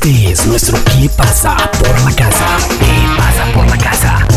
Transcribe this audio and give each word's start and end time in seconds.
Este 0.00 0.30
es 0.30 0.46
nuestro 0.46 0.78
¿Qué 0.84 1.08
pasa 1.16 1.56
por 1.56 1.90
la 2.04 2.14
casa? 2.14 2.56
¿Qué 2.78 3.16
pasa 3.16 3.52
por 3.52 3.66
la 3.66 3.76
casa? 3.78 4.28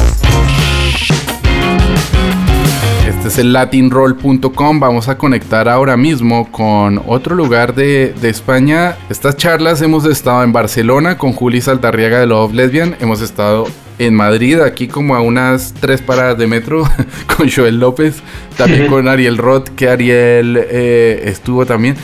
Este 3.08 3.28
es 3.28 3.38
el 3.38 3.54
latinroll.com. 3.54 4.80
Vamos 4.80 5.08
a 5.08 5.20
conectar 5.20 5.70
ahora 5.70 5.98
mismo 5.98 6.52
con 6.52 7.00
otro 7.06 7.36
lugar 7.36 7.76
de, 7.76 8.12
de, 8.20 8.30
España. 8.30 8.98
Estas 9.12 9.38
charlas 9.38 9.84
hemos 9.84 10.06
estado 10.06 10.42
en 10.42 10.52
Barcelona 10.52 11.20
con 11.20 11.32
Juli 11.32 11.62
Saltarriaga 11.62 12.20
de 12.20 12.26
Love 12.26 12.54
Lesbian. 12.54 12.96
Hemos 13.00 13.22
estado 13.22 13.68
en 14.00 14.16
Madrid, 14.16 14.60
aquí 14.62 14.88
como 14.88 15.16
a 15.16 15.22
unas 15.22 15.76
tres 15.80 16.02
paradas 16.02 16.40
de 16.40 16.48
metro, 16.48 16.90
con 17.38 17.52
Joel 17.52 17.80
López. 17.80 18.16
También 18.58 18.88
con 18.88 19.08
Ariel 19.08 19.38
Roth, 19.38 19.70
que 19.70 19.90
Ariel 19.90 20.58
eh, 20.60 21.22
estuvo 21.26 21.68
también. 21.68 21.98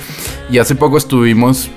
Y 0.52 0.60
hace 0.60 0.76
poco 0.76 1.00
estuvimos 1.00 1.72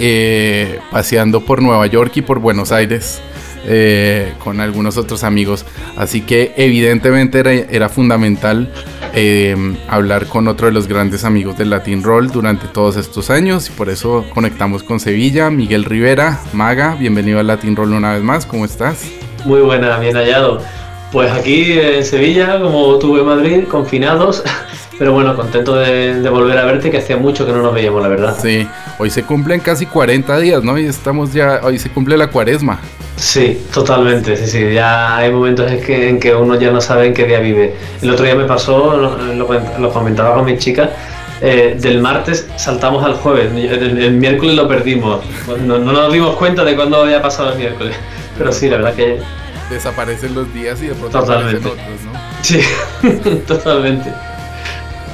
eh, 0.00 0.78
paseando 0.90 1.42
por 1.42 1.62
Nueva 1.62 1.86
York 1.86 2.12
y 2.16 2.22
por 2.22 2.40
Buenos 2.40 2.72
Aires. 2.72 3.20
Eh, 3.66 4.32
con 4.42 4.58
algunos 4.58 4.96
otros 4.96 5.22
amigos. 5.22 5.66
Así 5.96 6.22
que 6.22 6.54
evidentemente 6.56 7.66
era, 7.70 7.90
fundamental 7.90 8.72
eh, 9.12 9.54
hablar 9.86 10.26
con 10.26 10.48
otro 10.48 10.68
de 10.68 10.72
los 10.72 10.88
grandes 10.88 11.24
amigos 11.24 11.58
del 11.58 11.68
Latin 11.68 12.02
Roll 12.02 12.28
durante 12.28 12.68
todos 12.68 12.96
estos 12.96 13.28
años 13.28 13.68
y 13.68 13.72
por 13.72 13.90
eso 13.90 14.24
conectamos 14.32 14.82
con 14.82 14.98
Sevilla. 14.98 15.50
Miguel 15.50 15.84
Rivera, 15.84 16.40
Maga, 16.54 16.96
bienvenido 16.98 17.38
al 17.38 17.48
Latin 17.48 17.76
Roll 17.76 17.92
una 17.92 18.14
vez 18.14 18.22
más, 18.22 18.46
¿cómo 18.46 18.64
estás? 18.64 19.04
Muy 19.44 19.60
buena, 19.60 19.98
bien 19.98 20.16
hallado. 20.16 20.62
Pues 21.12 21.30
aquí 21.32 21.72
en 21.72 22.04
Sevilla, 22.04 22.60
como 22.60 22.98
tuve 22.98 23.20
en 23.20 23.26
Madrid, 23.26 23.64
confinados, 23.68 24.44
pero 24.98 25.12
bueno, 25.12 25.34
contento 25.34 25.74
de, 25.74 26.20
de, 26.20 26.28
volver 26.28 26.56
a 26.58 26.64
verte, 26.64 26.90
que 26.90 26.98
hacía 26.98 27.16
mucho 27.16 27.44
que 27.44 27.52
no 27.52 27.62
nos 27.62 27.74
veíamos, 27.74 28.02
la 28.02 28.08
verdad. 28.08 28.36
Sí, 28.40 28.66
hoy 28.98 29.10
se 29.10 29.24
cumplen 29.24 29.60
casi 29.60 29.86
40 29.86 30.38
días, 30.38 30.62
¿no? 30.62 30.78
Y 30.78 30.86
estamos 30.86 31.32
ya, 31.32 31.60
hoy 31.62 31.78
se 31.78 31.90
cumple 31.90 32.16
la 32.16 32.28
cuaresma. 32.28 32.80
Sí, 33.16 33.66
totalmente, 33.74 34.36
sí, 34.36 34.46
sí, 34.46 34.72
ya 34.72 35.16
hay 35.16 35.30
momentos 35.32 35.70
en 35.70 35.80
que, 35.82 36.08
en 36.08 36.20
que 36.20 36.34
uno 36.34 36.58
ya 36.58 36.70
no 36.70 36.80
sabe 36.80 37.06
en 37.06 37.14
qué 37.14 37.26
día 37.26 37.40
vive. 37.40 37.74
El 38.00 38.10
otro 38.10 38.24
día 38.24 38.34
me 38.34 38.44
pasó, 38.44 38.96
lo, 38.96 39.78
lo 39.78 39.92
comentaba 39.92 40.34
con 40.34 40.44
mi 40.44 40.56
chica, 40.58 40.90
eh, 41.42 41.74
del 41.80 42.02
martes 42.02 42.46
saltamos 42.56 43.02
al 43.02 43.14
jueves, 43.14 43.50
el, 43.50 43.98
el 43.98 44.12
miércoles 44.12 44.56
lo 44.56 44.68
perdimos, 44.68 45.22
no, 45.64 45.78
no, 45.78 45.92
nos 45.92 46.12
dimos 46.12 46.36
cuenta 46.36 46.64
de 46.64 46.76
cuándo 46.76 47.00
había 47.00 47.22
pasado 47.22 47.52
el 47.52 47.58
miércoles, 47.58 47.96
pero 48.38 48.52
sí, 48.52 48.68
la 48.68 48.76
verdad 48.76 48.94
que... 48.94 49.18
Desaparecen 49.70 50.34
los 50.34 50.52
días 50.52 50.82
y 50.82 50.88
de 50.88 50.94
pronto 50.94 51.20
totalmente. 51.20 51.68
aparecen 51.68 51.86
otros, 51.86 52.12
¿no? 52.12 52.20
Sí, 52.42 52.60
totalmente. 53.46 54.12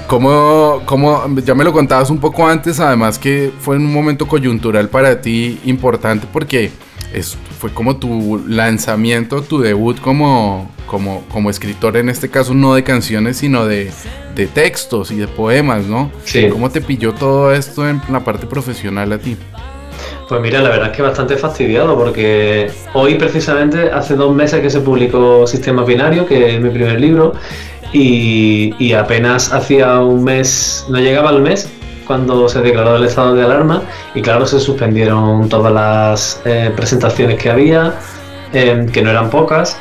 ¿Cómo, 0.07 0.83
¿Cómo, 0.87 1.25
ya 1.45 1.55
me 1.55 1.65
lo 1.65 1.73
contabas 1.73 2.11
un 2.11 2.19
poco 2.19 2.47
antes, 2.47 2.79
además 2.79 3.19
que 3.19 3.53
fue 3.61 3.77
un 3.77 3.93
momento 3.93 4.27
coyuntural 4.29 4.89
para 4.89 5.21
ti 5.21 5.61
importante 5.65 6.29
porque 6.33 6.71
es, 7.13 7.37
fue 7.59 7.73
como 7.73 7.97
tu 7.97 8.43
lanzamiento, 8.47 9.43
tu 9.43 9.59
debut 9.59 10.01
como, 10.01 10.71
como, 10.87 11.25
como 11.29 11.51
escritor, 11.51 11.97
en 11.97 12.09
este 12.09 12.29
caso 12.29 12.55
no 12.55 12.75
de 12.75 12.85
canciones, 12.85 13.39
sino 13.39 13.67
de, 13.67 13.91
de 14.37 14.47
textos 14.47 15.11
y 15.11 15.17
de 15.17 15.27
poemas, 15.27 15.87
¿no? 15.87 16.13
Sí. 16.25 16.49
¿Cómo 16.51 16.71
te 16.71 16.81
pilló 16.81 17.13
todo 17.13 17.53
esto 17.53 17.89
en 17.89 18.01
la 18.09 18.21
parte 18.21 18.47
profesional 18.47 19.13
a 19.13 19.19
ti? 19.19 19.37
Pues 20.29 20.41
mira, 20.41 20.61
la 20.61 20.71
verdad 20.71 20.91
es 20.91 20.97
que 20.97 21.03
bastante 21.03 21.37
fastidiado 21.37 21.97
porque 21.97 22.69
hoy 22.95 23.15
precisamente 23.15 23.91
hace 23.93 24.17
dos 24.17 24.35
meses 24.35 24.61
que 24.61 24.71
se 24.71 24.81
publicó 24.81 25.47
Sistema 25.47 25.85
Binario, 25.85 26.27
que 26.27 26.57
es 26.57 26.61
mi 26.61 26.71
primer 26.71 27.01
libro, 27.01 27.35
y, 27.93 28.93
apenas 28.93 29.53
hacía 29.53 30.01
un 30.01 30.25
mes, 30.25 30.85
no 30.89 30.99
llegaba 30.99 31.29
al 31.29 31.41
mes, 31.41 31.71
cuando 32.09 32.49
se 32.49 32.61
declaró 32.61 32.97
el 32.97 33.05
estado 33.05 33.35
de 33.35 33.45
alarma 33.45 33.83
y 34.15 34.23
claro, 34.23 34.47
se 34.47 34.61
suspendieron 34.61 35.49
todas 35.49 35.73
las 35.73 36.43
eh, 36.45 36.73
presentaciones 36.75 37.41
que 37.41 37.49
había, 37.49 37.95
eh, 38.53 38.87
que 38.93 39.03
no 39.03 39.11
eran 39.11 39.31
pocas, 39.31 39.79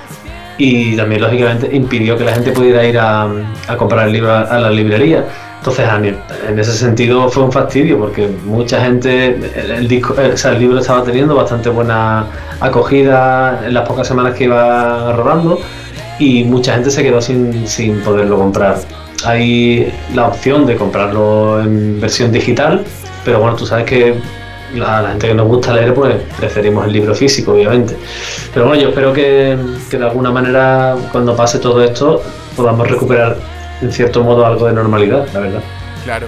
y 0.57 0.95
también 0.95 1.21
lógicamente 1.21 1.75
impidió 1.75 2.17
que 2.17 2.23
la 2.23 2.33
gente 2.33 2.51
pudiera 2.51 2.85
ir 2.85 2.99
a, 2.99 3.27
a 3.67 3.77
comprar 3.77 4.07
el 4.07 4.13
libro 4.13 4.31
a, 4.31 4.41
a 4.41 4.59
la 4.59 4.69
librería. 4.69 5.25
Entonces, 5.65 6.13
en 6.47 6.59
ese 6.59 6.73
sentido 6.73 7.27
fue 7.27 7.41
un 7.41 7.51
fastidio 7.51 7.97
porque 7.97 8.27
mucha 8.27 8.81
gente, 8.81 9.35
el, 9.35 9.71
el, 9.71 9.87
disco, 9.87 10.13
o 10.13 10.37
sea, 10.37 10.51
el 10.51 10.59
libro 10.59 10.77
estaba 10.77 11.03
teniendo 11.03 11.33
bastante 11.33 11.69
buena 11.69 12.27
acogida 12.59 13.63
en 13.65 13.73
las 13.73 13.87
pocas 13.87 14.07
semanas 14.07 14.35
que 14.35 14.43
iba 14.43 15.13
rodando 15.13 15.59
y 16.19 16.43
mucha 16.43 16.73
gente 16.73 16.91
se 16.91 17.01
quedó 17.01 17.19
sin, 17.19 17.67
sin 17.67 17.99
poderlo 18.01 18.37
comprar. 18.37 18.77
Hay 19.25 19.91
la 20.13 20.27
opción 20.27 20.67
de 20.67 20.75
comprarlo 20.75 21.59
en 21.63 21.99
versión 21.99 22.31
digital, 22.31 22.85
pero 23.23 23.39
bueno, 23.39 23.55
tú 23.55 23.65
sabes 23.65 23.85
que 23.85 24.19
a 24.75 25.01
la 25.01 25.09
gente 25.09 25.29
que 25.29 25.33
nos 25.33 25.47
gusta 25.47 25.73
leer, 25.73 25.95
pues 25.95 26.15
preferimos 26.37 26.85
el 26.85 26.93
libro 26.93 27.15
físico, 27.15 27.53
obviamente. 27.53 27.97
Pero 28.53 28.67
bueno, 28.67 28.83
yo 28.83 28.89
espero 28.89 29.13
que, 29.13 29.57
que 29.89 29.97
de 29.97 30.05
alguna 30.05 30.29
manera, 30.29 30.95
cuando 31.11 31.35
pase 31.35 31.57
todo 31.57 31.83
esto, 31.83 32.21
podamos 32.55 32.87
recuperar 32.87 33.54
en 33.81 33.91
cierto 33.91 34.23
modo 34.23 34.45
algo 34.45 34.67
de 34.67 34.73
normalidad, 34.73 35.27
la 35.33 35.39
verdad. 35.39 35.63
Claro. 36.03 36.27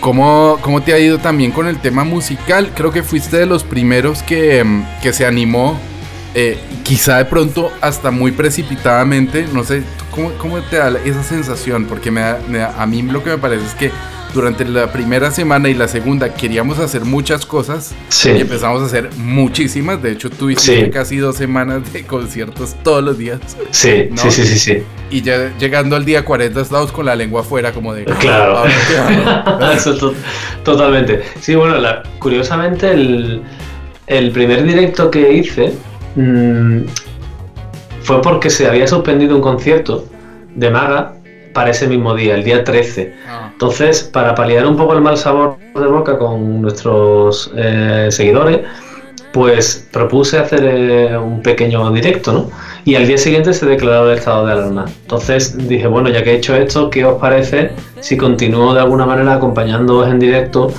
¿Cómo, 0.00 0.58
¿Cómo, 0.60 0.82
te 0.82 0.92
ha 0.92 0.98
ido 0.98 1.18
también 1.18 1.52
con 1.52 1.68
el 1.68 1.78
tema 1.78 2.02
musical? 2.02 2.72
Creo 2.74 2.90
que 2.90 3.02
fuiste 3.02 3.36
de 3.36 3.46
los 3.46 3.62
primeros 3.62 4.22
que, 4.24 4.64
que 5.00 5.12
se 5.12 5.24
animó, 5.24 5.78
eh, 6.34 6.58
quizá 6.82 7.18
de 7.18 7.24
pronto 7.26 7.70
hasta 7.80 8.10
muy 8.10 8.32
precipitadamente, 8.32 9.46
no 9.52 9.62
sé, 9.62 9.84
¿cómo, 10.10 10.32
cómo 10.38 10.58
te 10.60 10.76
da 10.76 10.92
esa 11.04 11.22
sensación? 11.22 11.84
Porque 11.84 12.10
me 12.10 12.22
a 12.22 12.86
mí 12.86 13.02
lo 13.02 13.22
que 13.22 13.30
me 13.30 13.38
parece 13.38 13.64
es 13.64 13.74
que 13.74 13.92
durante 14.34 14.64
la 14.64 14.90
primera 14.90 15.30
semana 15.30 15.68
y 15.68 15.74
la 15.74 15.88
segunda 15.88 16.32
queríamos 16.34 16.78
hacer 16.78 17.04
muchas 17.04 17.44
cosas 17.44 17.94
sí. 18.08 18.30
y 18.30 18.40
empezamos 18.40 18.82
a 18.82 18.86
hacer 18.86 19.10
muchísimas. 19.16 20.02
De 20.02 20.12
hecho, 20.12 20.30
tuviste 20.30 20.84
sí. 20.84 20.90
casi 20.90 21.16
dos 21.18 21.36
semanas 21.36 21.92
de 21.92 22.04
conciertos 22.04 22.74
todos 22.82 23.02
los 23.02 23.18
días. 23.18 23.40
Sí, 23.70 24.08
¿no? 24.10 24.16
sí, 24.16 24.30
sí, 24.30 24.44
sí, 24.46 24.58
sí. 24.58 24.82
Y 25.10 25.22
ya 25.22 25.52
llegando 25.58 25.96
al 25.96 26.04
día 26.04 26.24
40 26.24 26.60
estábamos 26.60 26.92
con 26.92 27.06
la 27.06 27.14
lengua 27.14 27.42
afuera 27.42 27.72
como 27.72 27.92
de... 27.92 28.04
Claro. 28.04 28.64
Eso 29.74 29.96
to 29.96 30.14
totalmente. 30.64 31.22
Sí, 31.40 31.54
bueno, 31.54 31.78
la, 31.78 32.02
curiosamente 32.18 32.90
el, 32.90 33.42
el, 34.06 34.30
primer 34.30 34.64
directo 34.64 35.10
que 35.10 35.34
hice 35.34 35.74
mmm, 36.16 36.82
fue 38.02 38.22
porque 38.22 38.48
se 38.48 38.66
había 38.66 38.86
suspendido 38.86 39.36
un 39.36 39.42
concierto 39.42 40.06
de 40.54 40.70
Maga 40.70 41.14
para 41.52 41.70
ese 41.70 41.86
mismo 41.88 42.14
día, 42.14 42.34
el 42.34 42.44
día 42.44 42.64
13. 42.64 43.14
Ah. 43.28 43.50
Entonces, 43.52 44.02
para 44.02 44.34
paliar 44.34 44.66
un 44.66 44.76
poco 44.76 44.94
el 44.94 45.00
mal 45.00 45.16
sabor 45.16 45.56
de 45.74 45.86
boca 45.86 46.18
con 46.18 46.62
nuestros 46.62 47.50
eh, 47.56 48.08
seguidores, 48.10 48.60
pues 49.32 49.88
propuse 49.90 50.38
hacer 50.38 50.60
eh, 50.64 51.16
un 51.16 51.42
pequeño 51.42 51.90
directo, 51.90 52.32
¿no? 52.32 52.50
Y 52.84 52.96
al 52.96 53.06
día 53.06 53.16
siguiente 53.18 53.52
se 53.54 53.66
declaró 53.66 54.10
el 54.10 54.18
estado 54.18 54.46
de 54.46 54.52
alarma. 54.52 54.84
Entonces 55.02 55.56
dije, 55.68 55.86
bueno, 55.86 56.10
ya 56.10 56.22
que 56.22 56.32
he 56.32 56.36
hecho 56.36 56.54
esto, 56.54 56.90
¿qué 56.90 57.04
os 57.04 57.20
parece 57.20 57.70
si 58.00 58.16
continúo 58.16 58.74
de 58.74 58.80
alguna 58.80 59.06
manera 59.06 59.34
acompañándoos 59.34 60.08
en 60.08 60.18
directo 60.18 60.72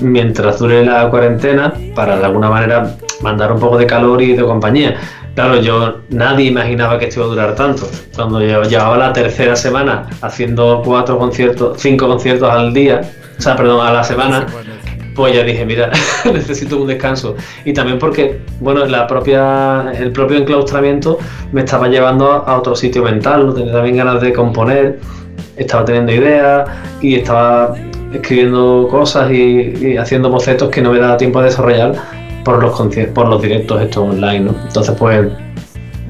mientras 0.00 0.58
dure 0.60 0.84
la 0.84 1.10
cuarentena 1.10 1.74
para 1.94 2.16
de 2.16 2.24
alguna 2.24 2.48
manera 2.48 2.96
mandar 3.22 3.52
un 3.52 3.60
poco 3.60 3.78
de 3.78 3.86
calor 3.86 4.20
y 4.22 4.34
de 4.34 4.44
compañía? 4.44 4.96
Claro, 5.34 5.60
yo 5.60 6.00
nadie 6.10 6.46
imaginaba 6.46 6.98
que 6.98 7.06
esto 7.06 7.20
iba 7.20 7.26
a 7.26 7.30
durar 7.30 7.54
tanto. 7.56 7.88
Cuando 8.14 8.40
yo 8.40 8.62
llevaba 8.62 8.96
la 8.96 9.12
tercera 9.12 9.56
semana 9.56 10.06
haciendo 10.20 10.80
cuatro 10.84 11.18
conciertos, 11.18 11.80
cinco 11.80 12.06
conciertos 12.06 12.48
al 12.48 12.72
día, 12.72 13.00
o 13.36 13.42
sea, 13.42 13.56
perdón, 13.56 13.84
a 13.84 13.92
la 13.92 14.04
semana, 14.04 14.46
pues 15.16 15.34
ya 15.34 15.42
dije, 15.42 15.66
mira, 15.66 15.90
necesito 16.32 16.80
un 16.80 16.86
descanso. 16.86 17.34
Y 17.64 17.72
también 17.72 17.98
porque, 17.98 18.42
bueno, 18.60 18.84
la 18.86 19.08
propia, 19.08 19.92
el 19.98 20.12
propio 20.12 20.38
enclaustramiento 20.38 21.18
me 21.50 21.62
estaba 21.62 21.88
llevando 21.88 22.30
a 22.30 22.56
otro 22.56 22.76
sitio 22.76 23.02
mental, 23.02 23.46
¿no? 23.46 23.54
tenía 23.54 23.72
también 23.72 23.96
ganas 23.96 24.20
de 24.20 24.32
componer, 24.32 25.00
estaba 25.56 25.84
teniendo 25.84 26.12
ideas 26.12 26.68
y 27.00 27.16
estaba 27.16 27.74
escribiendo 28.12 28.86
cosas 28.88 29.32
y, 29.32 29.74
y 29.80 29.96
haciendo 29.96 30.30
bocetos 30.30 30.70
que 30.70 30.80
no 30.80 30.92
me 30.92 31.00
daba 31.00 31.16
tiempo 31.16 31.40
a 31.40 31.44
desarrollar 31.44 31.94
por 32.44 32.62
los, 32.62 32.80
por 33.14 33.28
los 33.28 33.42
directos 33.42 33.82
estos 33.82 34.08
online, 34.08 34.40
¿no? 34.40 34.54
Entonces, 34.66 34.94
pues, 34.98 35.28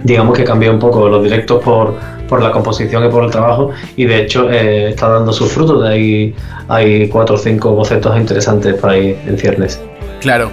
digamos 0.03 0.37
que 0.37 0.45
cambié 0.45 0.71
un 0.71 0.79
poco 0.79 1.09
los 1.09 1.23
directos 1.23 1.63
por, 1.63 1.95
por 2.29 2.43
la 2.43 2.51
composición 2.51 3.05
y 3.07 3.09
por 3.09 3.25
el 3.25 3.31
trabajo 3.31 3.71
y 3.97 4.05
de 4.05 4.23
hecho 4.23 4.51
eh, 4.51 4.91
está 4.91 5.09
dando 5.09 5.33
sus 5.33 5.51
frutos, 5.51 5.85
ahí 5.85 6.35
hay 6.69 7.09
cuatro 7.09 7.37
o 7.37 7.39
cinco 7.39 7.73
bocetos 7.73 8.17
interesantes 8.19 8.75
por 8.75 8.91
ahí 8.91 9.19
en 9.27 9.39
ciernes. 9.39 9.81
Claro. 10.21 10.51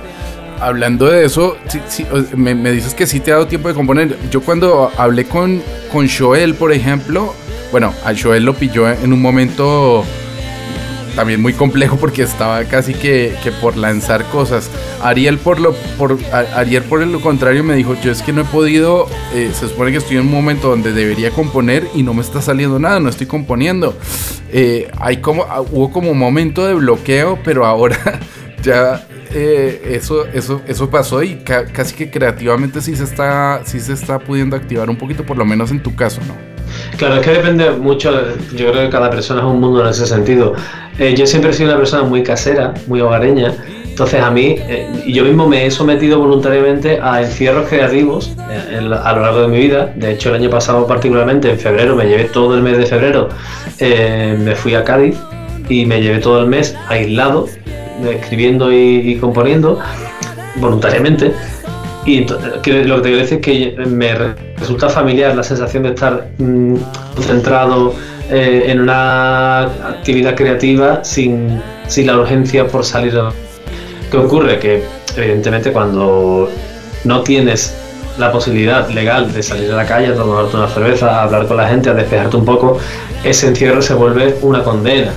Hablando 0.59 1.07
de 1.07 1.25
eso, 1.25 1.57
me, 2.35 2.53
me, 2.53 2.71
dices 2.71 2.93
que 2.93 3.07
sí 3.07 3.19
te 3.19 3.31
ha 3.31 3.33
dado 3.33 3.47
tiempo 3.47 3.67
de 3.67 3.73
componer. 3.73 4.15
Yo 4.29 4.41
cuando 4.41 4.91
hablé 4.95 5.25
con, 5.25 5.59
con 5.91 6.07
Joel, 6.07 6.53
por 6.53 6.71
ejemplo, 6.71 7.33
bueno, 7.71 7.91
a 8.05 8.13
Joel 8.15 8.45
lo 8.45 8.53
pilló 8.53 8.87
en 8.87 9.11
un 9.11 9.19
momento 9.19 10.03
también 11.15 11.41
muy 11.41 11.53
complejo 11.53 11.97
porque 11.97 12.23
estaba 12.23 12.63
casi 12.65 12.93
que, 12.93 13.35
que, 13.43 13.51
por 13.51 13.77
lanzar 13.77 14.25
cosas. 14.25 14.69
Ariel 15.01 15.37
por 15.37 15.59
lo 15.59 15.73
por 15.97 16.17
Ariel 16.55 16.83
por 16.83 17.05
lo 17.05 17.21
contrario 17.21 17.63
me 17.63 17.75
dijo, 17.75 17.95
yo 18.01 18.11
es 18.11 18.21
que 18.21 18.33
no 18.33 18.41
he 18.41 18.45
podido, 18.45 19.07
eh, 19.33 19.51
se 19.53 19.67
supone 19.67 19.91
que 19.91 19.97
estoy 19.97 20.17
en 20.17 20.23
un 20.23 20.31
momento 20.31 20.69
donde 20.69 20.93
debería 20.93 21.31
componer 21.31 21.87
y 21.95 22.03
no 22.03 22.13
me 22.13 22.21
está 22.21 22.41
saliendo 22.41 22.79
nada, 22.79 22.99
no 22.99 23.09
estoy 23.09 23.27
componiendo. 23.27 23.97
Eh, 24.51 24.91
hay 24.99 25.17
como 25.17 25.45
hubo 25.71 25.91
como 25.91 26.11
un 26.11 26.17
momento 26.17 26.65
de 26.65 26.73
bloqueo, 26.73 27.39
pero 27.43 27.65
ahora 27.65 28.19
ya 28.63 29.07
eh, 29.33 29.93
eso, 29.95 30.25
eso, 30.27 30.61
eso 30.67 30.89
pasó 30.89 31.23
y 31.23 31.35
casi 31.37 31.95
que 31.95 32.11
creativamente 32.11 32.81
sí 32.81 32.95
se, 32.95 33.05
está, 33.05 33.61
sí 33.63 33.79
se 33.79 33.93
está 33.93 34.19
pudiendo 34.19 34.55
activar 34.55 34.89
un 34.89 34.97
poquito, 34.97 35.25
por 35.25 35.37
lo 35.37 35.45
menos 35.45 35.71
en 35.71 35.81
tu 35.81 35.95
caso, 35.95 36.21
¿no? 36.27 36.35
Claro, 36.97 37.15
es 37.15 37.21
que 37.21 37.31
depende 37.31 37.71
mucho, 37.71 38.11
yo 38.55 38.71
creo 38.71 38.83
que 38.83 38.89
cada 38.89 39.09
persona 39.09 39.41
es 39.41 39.45
un 39.45 39.59
mundo 39.59 39.81
en 39.81 39.89
ese 39.89 40.05
sentido. 40.05 40.53
Eh, 40.99 41.15
yo 41.15 41.25
siempre 41.25 41.51
he 41.51 41.53
sido 41.53 41.69
una 41.69 41.77
persona 41.77 42.03
muy 42.03 42.23
casera, 42.23 42.73
muy 42.87 43.01
hogareña, 43.01 43.55
entonces 43.85 44.21
a 44.21 44.31
mí, 44.31 44.55
eh, 44.57 44.87
yo 45.07 45.23
mismo 45.23 45.47
me 45.47 45.65
he 45.65 45.71
sometido 45.71 46.19
voluntariamente 46.19 46.99
a 47.01 47.21
encierros 47.21 47.67
creativos 47.67 48.35
a 48.39 49.13
lo 49.13 49.21
largo 49.21 49.41
de 49.41 49.47
mi 49.47 49.57
vida. 49.57 49.91
De 49.95 50.11
hecho, 50.11 50.29
el 50.29 50.35
año 50.35 50.49
pasado 50.49 50.87
particularmente, 50.87 51.49
en 51.49 51.59
febrero, 51.59 51.95
me 51.95 52.05
llevé 52.05 52.25
todo 52.25 52.55
el 52.55 52.61
mes 52.61 52.77
de 52.77 52.85
febrero, 52.85 53.29
me 53.79 54.55
fui 54.55 54.75
a 54.75 54.83
Cádiz 54.83 55.17
y 55.69 55.85
me 55.85 56.01
llevé 56.01 56.19
todo 56.19 56.41
el 56.41 56.47
mes 56.47 56.75
aislado, 56.87 57.47
escribiendo 58.09 58.71
y, 58.71 59.17
componiendo 59.19 59.79
voluntariamente. 60.55 61.33
Y 62.05 62.25
lo 62.25 62.61
que 62.61 62.81
te 62.81 62.81
quiero 62.81 63.01
decir 63.01 63.37
es 63.37 63.41
que 63.41 63.75
me 63.85 64.15
resulta 64.57 64.89
familiar 64.89 65.35
la 65.35 65.43
sensación 65.43 65.83
de 65.83 65.89
estar 65.89 66.29
mm, 66.39 66.75
concentrado 67.15 67.93
eh, 68.29 68.63
en 68.67 68.81
una 68.81 69.61
actividad 69.61 70.35
creativa 70.35 71.03
sin, 71.03 71.61
sin, 71.87 72.07
la 72.07 72.17
urgencia 72.17 72.67
por 72.67 72.83
salir. 72.83 73.13
¿Qué 74.09 74.17
ocurre? 74.17 74.57
Que 74.57 74.83
evidentemente 75.15 75.71
cuando 75.71 76.49
no 77.03 77.21
tienes 77.21 77.75
la 78.17 78.31
posibilidad 78.31 78.89
legal 78.89 79.31
de 79.31 79.43
salir 79.43 79.71
a 79.71 79.75
la 79.75 79.85
calle 79.85 80.07
a 80.07 80.15
tomarte 80.15 80.57
una 80.57 80.67
cerveza, 80.67 81.19
a 81.19 81.23
hablar 81.23 81.47
con 81.47 81.57
la 81.57 81.67
gente, 81.67 81.89
a 81.89 81.93
despejarte 81.93 82.37
un 82.37 82.45
poco, 82.45 82.77
ese 83.23 83.47
encierro 83.47 83.81
se 83.81 83.93
vuelve 83.93 84.37
una 84.41 84.63
condena. 84.63 85.11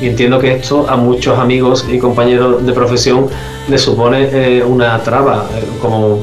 Y 0.00 0.08
entiendo 0.08 0.38
que 0.38 0.52
esto 0.52 0.88
a 0.88 0.96
muchos 0.96 1.38
amigos 1.38 1.86
y 1.90 1.98
compañeros 1.98 2.64
de 2.64 2.72
profesión 2.72 3.28
les 3.68 3.82
supone 3.82 4.28
eh, 4.32 4.62
una 4.64 4.98
traba, 5.00 5.46
eh, 5.54 5.64
como 5.80 6.20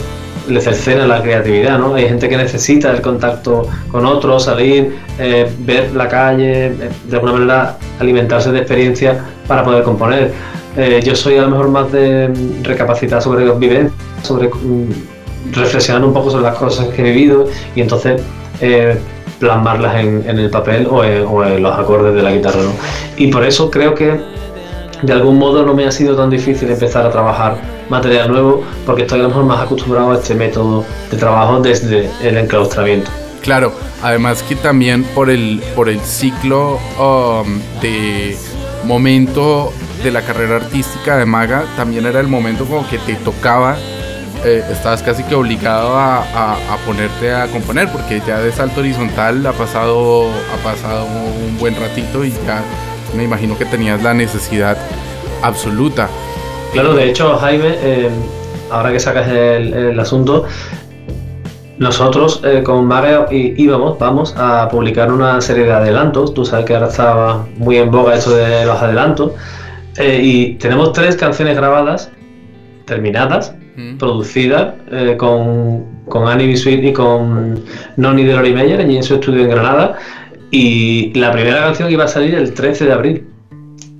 le 0.47 0.61
cercena 0.61 1.05
la 1.05 1.21
creatividad, 1.21 1.77
¿no? 1.77 1.95
Hay 1.95 2.07
gente 2.07 2.29
que 2.29 2.37
necesita 2.37 2.91
el 2.91 3.01
contacto 3.01 3.67
con 3.91 4.05
otros, 4.05 4.45
salir, 4.45 4.97
eh, 5.19 5.51
ver 5.59 5.91
la 5.93 6.07
calle, 6.07 6.73
de 7.05 7.15
alguna 7.15 7.33
manera 7.33 7.77
alimentarse 7.99 8.51
de 8.51 8.59
experiencia 8.59 9.25
para 9.47 9.63
poder 9.63 9.83
componer. 9.83 10.31
yo 11.03 11.15
soy 11.15 11.37
a 11.37 11.41
lo 11.41 11.49
mejor 11.49 11.69
más 11.69 11.91
de 11.91 12.31
recapacitar 12.61 13.21
sobre 13.21 13.43
los 13.45 13.57
sobre 14.21 14.47
mm, 14.47 15.53
reflexionar 15.53 16.03
un 16.05 16.13
poco 16.13 16.29
sobre 16.29 16.43
las 16.43 16.55
cosas 16.55 16.87
que 16.89 17.01
he 17.01 17.05
vivido 17.05 17.45
y 17.75 17.81
entonces 17.81 18.21
plasmarlas 19.39 19.95
en, 19.97 20.27
el 20.27 20.49
papel 20.49 20.87
o 20.89 21.03
en, 21.03 21.61
los 21.61 21.77
acordes 21.77 22.13
de 22.13 22.23
la 22.23 22.31
guitarra. 22.31 22.59
Y 23.17 23.27
por 23.27 23.45
eso 23.45 23.69
creo 23.69 23.93
que 23.93 24.19
de 25.01 25.13
algún 25.13 25.37
modo 25.37 25.63
no 25.65 25.73
me 25.73 25.85
ha 25.85 25.91
sido 25.91 26.15
tan 26.15 26.29
difícil 26.29 26.69
empezar 26.71 27.05
a 27.05 27.11
trabajar 27.11 27.57
material 27.89 28.31
nuevo 28.31 28.63
porque 28.85 29.03
estoy 29.03 29.19
a 29.19 29.23
lo 29.23 29.29
mejor 29.29 29.45
más 29.45 29.61
acostumbrado 29.61 30.11
a 30.11 30.15
este 30.15 30.33
método 30.33 30.83
de 31.11 31.17
trabajo 31.17 31.59
desde 31.59 32.09
el 32.21 32.37
enclaustramiento. 32.37 33.11
Claro, 33.41 33.71
además 34.01 34.43
que 34.43 34.55
también 34.55 35.03
por 35.03 35.29
el, 35.29 35.61
por 35.75 35.87
el 35.87 35.99
ciclo 36.01 36.79
um, 36.99 37.59
de 37.81 38.35
momento 38.83 39.71
de 40.03 40.11
la 40.11 40.21
carrera 40.21 40.57
artística 40.57 41.17
de 41.17 41.25
Maga, 41.25 41.65
también 41.75 42.05
era 42.05 42.19
el 42.19 42.27
momento 42.27 42.65
como 42.65 42.87
que 42.89 42.97
te 42.97 43.15
tocaba 43.15 43.77
eh, 44.45 44.63
estabas 44.71 45.01
casi 45.01 45.23
que 45.23 45.35
obligado 45.35 45.97
a, 45.97 46.23
ponerte 46.85 47.33
a 47.33 47.47
componer 47.47 47.89
porque 47.89 48.21
ya 48.25 48.39
de 48.39 48.51
salto 48.51 48.81
horizontal 48.81 49.45
ha 49.45 49.51
pasado, 49.51 50.27
ha 50.27 50.63
pasado 50.63 51.05
un 51.05 51.57
buen 51.57 51.75
ratito 51.75 52.23
y 52.23 52.31
ya 52.45 52.61
me 53.15 53.23
imagino 53.23 53.57
que 53.57 53.65
tenías 53.65 54.01
la 54.03 54.13
necesidad 54.13 54.77
absoluta. 55.41 56.07
Claro, 56.71 56.93
de 56.93 57.09
hecho, 57.09 57.35
Jaime, 57.37 57.75
eh, 57.81 58.09
ahora 58.69 58.91
que 58.91 58.99
sacas 58.99 59.27
el, 59.27 59.99
asunto, 59.99 60.45
nosotros 61.77 62.41
eh, 62.43 62.61
con 62.63 62.85
Mario 62.85 63.25
íbamos, 63.31 63.97
vamos 63.97 64.35
a 64.37 64.67
publicar 64.69 65.11
una 65.11 65.41
serie 65.41 65.65
de 65.65 65.73
adelantos. 65.73 66.33
Tú 66.33 66.45
sabes 66.45 66.65
que 66.65 66.75
ahora 66.75 66.87
estaba 66.87 67.45
muy 67.57 67.77
en 67.77 67.89
boga 67.89 68.15
esto 68.15 68.35
de 68.35 68.65
los 68.65 68.81
adelantos. 68.81 69.31
y 69.99 70.53
tenemos 70.55 70.93
tres 70.93 71.15
canciones 71.15 71.57
grabadas, 71.57 72.11
terminadas, 72.85 73.56
producida 73.99 74.75
eh, 74.91 75.15
con, 75.17 76.03
con 76.07 76.27
Annie 76.27 76.47
Bisuit 76.47 76.83
y 76.83 76.93
con 76.93 77.63
Noni 77.97 78.23
de 78.23 78.33
Lori 78.33 78.53
Meyer 78.53 78.81
en 78.81 79.03
su 79.03 79.15
estudio 79.15 79.43
en 79.43 79.49
Granada. 79.49 79.97
Y 80.49 81.13
la 81.13 81.31
primera 81.31 81.59
canción 81.59 81.91
iba 81.91 82.05
a 82.05 82.07
salir 82.07 82.35
el 82.35 82.53
13 82.53 82.85
de 82.85 82.93
abril. 82.93 83.27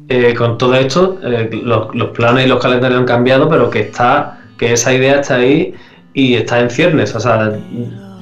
Eh, 0.10 0.34
con 0.36 0.58
todo 0.58 0.74
esto, 0.76 1.20
eh, 1.24 1.50
los, 1.52 1.94
los, 1.94 2.10
planes 2.12 2.46
y 2.46 2.50
los 2.50 2.62
calendarios 2.62 3.02
han 3.02 3.06
cambiado, 3.06 3.50
pero 3.50 3.70
que 3.70 3.82
está, 3.82 4.40
que 4.58 4.72
esa 4.72 4.94
idea 4.94 5.20
está 5.20 5.36
ahí 5.36 5.74
y 6.14 6.36
está 6.36 6.62
en 6.62 6.70
ciernes. 6.70 7.14
O 7.14 7.20
sea, 7.20 7.52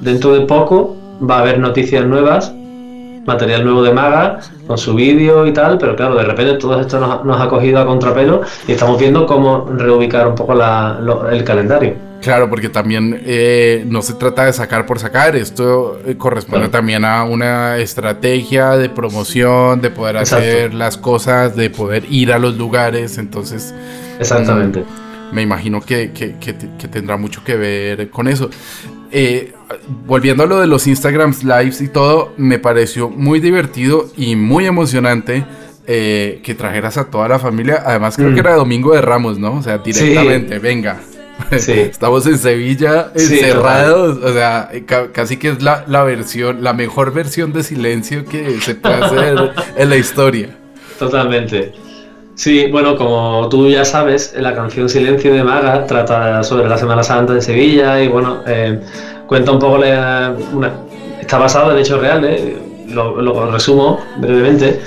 dentro 0.00 0.34
de 0.34 0.40
poco 0.46 0.96
va 1.28 1.38
a 1.38 1.40
haber 1.40 1.60
noticias 1.60 2.04
nuevas 2.04 2.52
material 3.26 3.64
nuevo 3.64 3.82
de 3.82 3.92
Maga, 3.92 4.40
con 4.66 4.78
su 4.78 4.94
vídeo 4.94 5.46
y 5.46 5.52
tal, 5.52 5.78
pero 5.78 5.96
claro, 5.96 6.16
de 6.16 6.24
repente 6.24 6.54
todo 6.54 6.80
esto 6.80 6.98
nos, 7.24 7.40
ha 7.40 7.48
cogido 7.48 7.80
a 7.80 7.86
contrapelo 7.86 8.42
y 8.66 8.72
estamos 8.72 8.98
viendo 8.98 9.26
cómo 9.26 9.66
reubicar 9.76 10.26
un 10.26 10.34
poco 10.34 10.54
el 10.54 11.44
calendario. 11.44 11.94
Claro, 12.22 12.48
porque 12.48 12.68
también 12.68 13.20
eh, 13.24 13.84
no 13.86 14.02
se 14.02 14.14
trata 14.14 14.46
de 14.46 14.52
sacar 14.52 14.86
por 14.86 14.98
sacar, 14.98 15.36
esto 15.36 16.00
eh, 16.06 16.16
corresponde 16.16 16.68
también 16.68 17.04
a 17.04 17.24
una 17.24 17.76
estrategia 17.78 18.70
de 18.76 18.88
promoción, 18.88 19.80
de 19.80 19.90
poder 19.90 20.16
hacer 20.16 20.74
las 20.74 20.96
cosas, 20.96 21.54
de 21.54 21.70
poder 21.70 22.04
ir 22.10 22.32
a 22.32 22.38
los 22.38 22.56
lugares, 22.56 23.18
entonces... 23.18 23.74
Exactamente. 24.18 24.80
Mm, 24.80 25.05
me 25.32 25.42
imagino 25.42 25.80
que, 25.80 26.12
que, 26.12 26.52
tendrá 26.88 27.16
mucho 27.16 27.42
que 27.44 27.56
ver 27.56 28.10
con 28.10 28.28
eso. 28.28 28.50
Eh, 29.10 29.52
volviendo 30.06 30.42
a 30.42 30.46
lo 30.46 30.60
de 30.60 30.66
los 30.66 30.86
Instagrams 30.86 31.44
Lives 31.44 31.80
y 31.80 31.88
todo, 31.88 32.32
me 32.36 32.58
pareció 32.58 33.08
muy 33.08 33.40
divertido 33.40 34.08
y 34.16 34.36
muy 34.36 34.66
emocionante 34.66 35.44
eh, 35.86 36.40
que 36.42 36.54
trajeras 36.54 36.98
a 36.98 37.10
toda 37.10 37.28
la 37.28 37.38
familia. 37.38 37.82
Además, 37.84 38.16
creo 38.16 38.30
que 38.30 38.42
mm. 38.42 38.46
era 38.46 38.54
Domingo 38.54 38.94
de 38.94 39.00
Ramos, 39.00 39.38
¿no? 39.38 39.54
O 39.54 39.62
sea, 39.62 39.78
directamente, 39.78 40.58
venga. 40.58 41.00
Estamos 41.50 42.26
en 42.26 42.38
Sevilla 42.38 43.10
encerrados, 43.14 44.18
o 44.22 44.32
sea, 44.32 44.70
casi 45.12 45.36
que 45.36 45.50
es 45.50 45.62
la, 45.62 45.84
la, 45.86 46.02
versión, 46.02 46.62
la 46.64 46.72
mejor 46.72 47.12
versión 47.12 47.52
de 47.52 47.62
silencio 47.62 48.24
que 48.24 48.58
se 48.60 48.74
puede 48.74 48.94
hacer 48.94 49.52
en 49.76 49.90
la 49.90 49.96
historia. 49.96 50.56
Totalmente. 50.98 51.85
Sí, 52.36 52.66
bueno, 52.70 52.96
como 52.96 53.48
tú 53.48 53.66
ya 53.70 53.82
sabes, 53.86 54.34
la 54.38 54.54
canción 54.54 54.90
Silencio 54.90 55.32
de 55.32 55.42
Maga 55.42 55.86
trata 55.86 56.42
sobre 56.42 56.68
la 56.68 56.76
Semana 56.76 57.02
Santa 57.02 57.32
de 57.32 57.40
Sevilla 57.40 58.02
y 58.02 58.08
bueno, 58.08 58.42
eh, 58.46 58.78
cuenta 59.26 59.52
un 59.52 59.58
poco, 59.58 59.76
una, 59.76 60.72
está 61.18 61.38
basado 61.38 61.72
en 61.72 61.78
hechos 61.78 61.98
reales, 61.98 62.42
lo, 62.88 63.50
resumo 63.50 64.00
brevemente. 64.18 64.78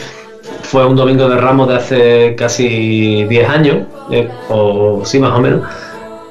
Fue 0.62 0.86
un 0.86 0.96
domingo 0.96 1.27
de 1.27 1.38
Ramos 1.38 1.68
de 1.70 1.75
hace 1.75 2.36
casi 2.36 3.24
10 3.24 3.50
años, 3.50 3.77
eh, 4.12 4.29
o 4.50 5.01
sí, 5.03 5.18
más 5.18 5.32
o 5.32 5.41
menos, 5.41 5.62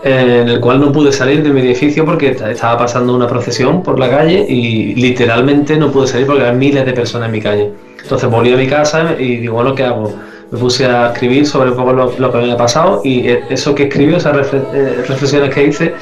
en 0.05 0.49
el 0.49 0.61
cual 0.61 0.81
no 0.81 0.93
pude 0.93 1.11
salir 1.11 1.43
de 1.43 1.51
mi 1.51 1.63
edificio 1.63 2.05
porque 2.05 2.31
estaba 2.31 2.79
pasando 2.79 3.13
una 3.13 3.27
procesión 3.27 3.83
por 3.83 3.99
la 3.99 4.09
calle 4.09 4.47
y 4.49 4.95
literalmente 4.95 5.77
no 5.79 5.91
pude 5.91 6.07
salir 6.07 6.29
porque 6.29 6.43
había 6.43 6.53
miles 6.53 6.87
de 6.87 6.93
personas 6.93 7.27
en 7.27 7.33
mi 7.33 7.41
calle. 7.41 7.73
Entonces 8.01 8.31
volví 8.31 8.53
a 8.53 8.57
mi 8.57 8.69
casa 8.69 9.17
y 9.19 9.39
digo, 9.39 9.55
bueno, 9.55 9.75
¿qué 9.75 9.83
hago? 9.83 10.28
Me 10.51 10.59
puse 10.59 10.87
a 10.87 11.13
escribir 11.13 11.47
sobre 11.47 11.71
un 11.71 11.77
poco 11.77 11.93
lo, 11.93 12.33
que 12.33 12.37
me 12.39 12.45
había 12.45 12.57
pasado 12.57 13.03
y 13.05 13.29
eh, 13.29 13.45
eso 13.51 13.75
que 13.75 13.85
escribió, 13.85 14.17
esas 14.17 14.35
eh, 14.53 15.05
reflexiones 15.07 15.55
que 15.55 15.65
hice, 15.65 15.95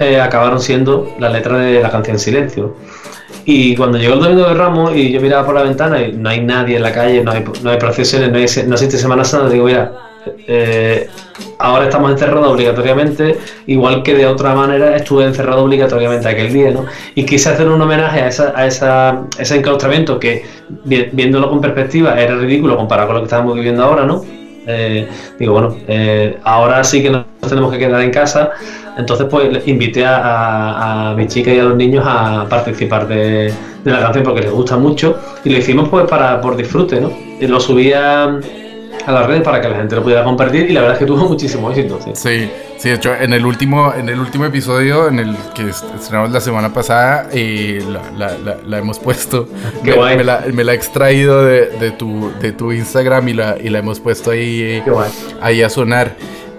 eh, 0.00 0.20
acabaron 0.20 0.60
siendo 0.60 1.14
la 1.18 1.30
letra 1.30 1.58
de 1.58 1.80
la 1.80 1.90
canción 1.90 2.18
Silencio. 2.18 2.74
Y 3.44 3.76
cuando 3.76 3.98
llegó 3.98 4.14
el 4.14 4.20
domingo 4.20 4.48
de 4.48 4.54
Ramos 4.54 4.96
y 4.96 5.12
yo 5.12 5.20
miraba 5.20 5.44
por 5.44 5.54
la 5.54 5.62
ventana 5.62 6.00
y 6.00 6.12
no 6.12 6.30
hay 6.30 6.40
nadie 6.40 6.76
en 6.76 6.82
la 6.82 6.92
calle, 6.92 7.22
no 7.22 7.30
hay, 7.30 7.44
no 7.62 7.70
hay 7.70 7.78
procesiones, 7.78 8.30
no, 8.30 8.36
hay, 8.38 8.66
no 8.66 8.74
existe 8.74 8.96
Semana 8.96 9.24
Santa, 9.24 9.50
digo, 9.50 9.66
mira, 9.66 9.92
eh, 10.46 11.08
ahora 11.58 11.84
estamos 11.84 12.12
encerrados 12.12 12.48
obligatoriamente, 12.48 13.38
igual 13.66 14.02
que 14.02 14.14
de 14.14 14.26
otra 14.26 14.54
manera 14.54 14.96
estuve 14.96 15.24
encerrado 15.24 15.64
obligatoriamente 15.64 16.28
aquel 16.28 16.52
día, 16.52 16.70
¿no? 16.70 16.86
Y 17.14 17.24
quise 17.24 17.50
hacer 17.50 17.68
un 17.68 17.80
homenaje 17.80 18.20
a, 18.20 18.28
esa, 18.28 18.52
a 18.56 18.66
ese 19.38 19.56
enclaustramiento 19.56 20.18
que, 20.18 20.44
viéndolo 20.84 21.48
con 21.48 21.60
perspectiva, 21.60 22.20
era 22.20 22.36
ridículo 22.36 22.76
comparado 22.76 23.08
con 23.08 23.14
lo 23.16 23.22
que 23.22 23.26
estamos 23.26 23.54
viviendo 23.54 23.84
ahora, 23.84 24.04
¿no? 24.04 24.24
Eh, 24.66 25.06
digo, 25.38 25.52
bueno, 25.52 25.76
eh, 25.88 26.38
ahora 26.42 26.82
sí 26.84 27.02
que 27.02 27.10
nos 27.10 27.24
tenemos 27.46 27.70
que 27.70 27.78
quedar 27.78 28.00
en 28.00 28.10
casa, 28.10 28.52
entonces 28.96 29.26
pues 29.30 29.66
invité 29.66 30.04
a, 30.06 31.14
mi 31.16 31.26
chica 31.26 31.52
y 31.52 31.58
a 31.58 31.64
los 31.64 31.76
niños 31.76 32.04
a 32.06 32.46
participar 32.48 33.06
de, 33.06 33.52
de, 33.84 33.90
la 33.90 34.00
canción 34.00 34.24
porque 34.24 34.40
les 34.40 34.50
gusta 34.50 34.78
mucho 34.78 35.18
y 35.44 35.50
lo 35.50 35.58
hicimos 35.58 35.88
pues 35.90 36.06
para 36.06 36.40
por 36.40 36.56
disfrute, 36.56 37.00
¿no? 37.00 37.12
Y 37.40 37.46
lo 37.46 37.60
subía 37.60 38.40
a 39.06 39.12
las 39.12 39.26
redes 39.26 39.42
para 39.42 39.60
que 39.60 39.68
la 39.68 39.76
gente 39.76 39.94
lo 39.96 40.02
pudiera 40.02 40.24
compartir 40.24 40.70
y 40.70 40.72
la 40.72 40.80
verdad 40.80 40.96
es 40.96 41.00
que 41.00 41.06
tuvo 41.06 41.24
muchísimo 41.28 41.70
éxito. 41.70 41.98
Sí, 42.14 42.50
sí, 42.78 42.88
de 42.88 42.94
hecho 42.94 43.14
en 43.14 43.32
el 43.32 43.44
último, 43.44 43.92
en 43.94 44.08
el 44.08 44.18
último 44.18 44.44
episodio 44.44 45.08
en 45.08 45.18
el 45.18 45.36
que 45.54 45.68
estrenamos 45.68 46.30
la 46.30 46.40
semana 46.40 46.72
pasada 46.72 47.28
eh, 47.32 47.84
la, 48.16 48.78
hemos 48.78 48.98
puesto. 48.98 49.48
Qué 49.84 49.94
me, 49.96 50.24
la, 50.24 50.44
me, 50.52 50.64
la, 50.64 50.72
he 50.72 50.76
extraído 50.76 51.44
de, 51.44 51.66
de, 51.78 51.90
tu, 51.90 52.30
de 52.40 52.52
tu 52.52 52.72
Instagram 52.72 53.28
y 53.28 53.34
la, 53.34 53.56
y 53.62 53.68
la 53.68 53.78
hemos 53.80 54.00
puesto 54.00 54.30
ahí, 54.30 54.82
ahí 55.40 55.62
a 55.62 55.68
sonar. 55.68 56.14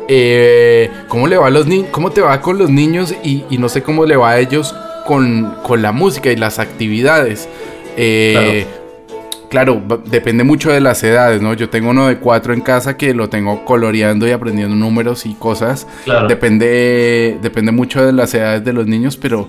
eh, 0.08 0.90
¿cómo 1.08 1.28
le 1.28 1.38
va 1.38 1.48
a 1.48 1.50
los 1.50 1.66
niños? 1.66 1.88
¿Cómo 1.92 2.12
te 2.12 2.22
va 2.22 2.40
con 2.42 2.58
los 2.58 2.70
niños? 2.70 3.14
Y, 3.24 3.44
y, 3.50 3.58
no 3.58 3.70
sé 3.70 3.82
cómo 3.82 4.06
le 4.06 4.16
va 4.16 4.32
a 4.32 4.40
ellos 4.40 4.76
con, 5.06 5.56
con 5.64 5.82
la 5.82 5.92
música 5.92 6.32
y 6.32 6.36
las 6.36 6.60
actividades. 6.60 7.50
Eh, 7.98 8.66
claro. 8.68 8.85
Depende 10.06 10.44
mucho 10.44 10.72
de 10.72 10.82
las 10.82 11.04
edades, 11.04 11.42
¿no? 11.42 11.54
Yo 11.54 11.70
tengo 11.70 11.90
uno 11.90 12.08
de 12.08 12.18
cuatro 12.18 12.54
en 12.54 12.62
casa 12.62 12.98
que 12.98 13.14
lo 13.14 13.30
tengo 13.30 13.66
coloreando 13.66 14.28
y 14.28 14.32
aprendiendo 14.32 14.76
números 14.76 15.26
y 15.26 15.34
cosas. 15.34 15.88
Depende, 16.28 17.38
depende 17.42 17.72
mucho 17.72 18.06
de 18.06 18.14
las 18.14 18.34
edades 18.34 18.64
de 18.64 18.74
los 18.74 18.88
niños, 18.88 19.18
pero 19.18 19.48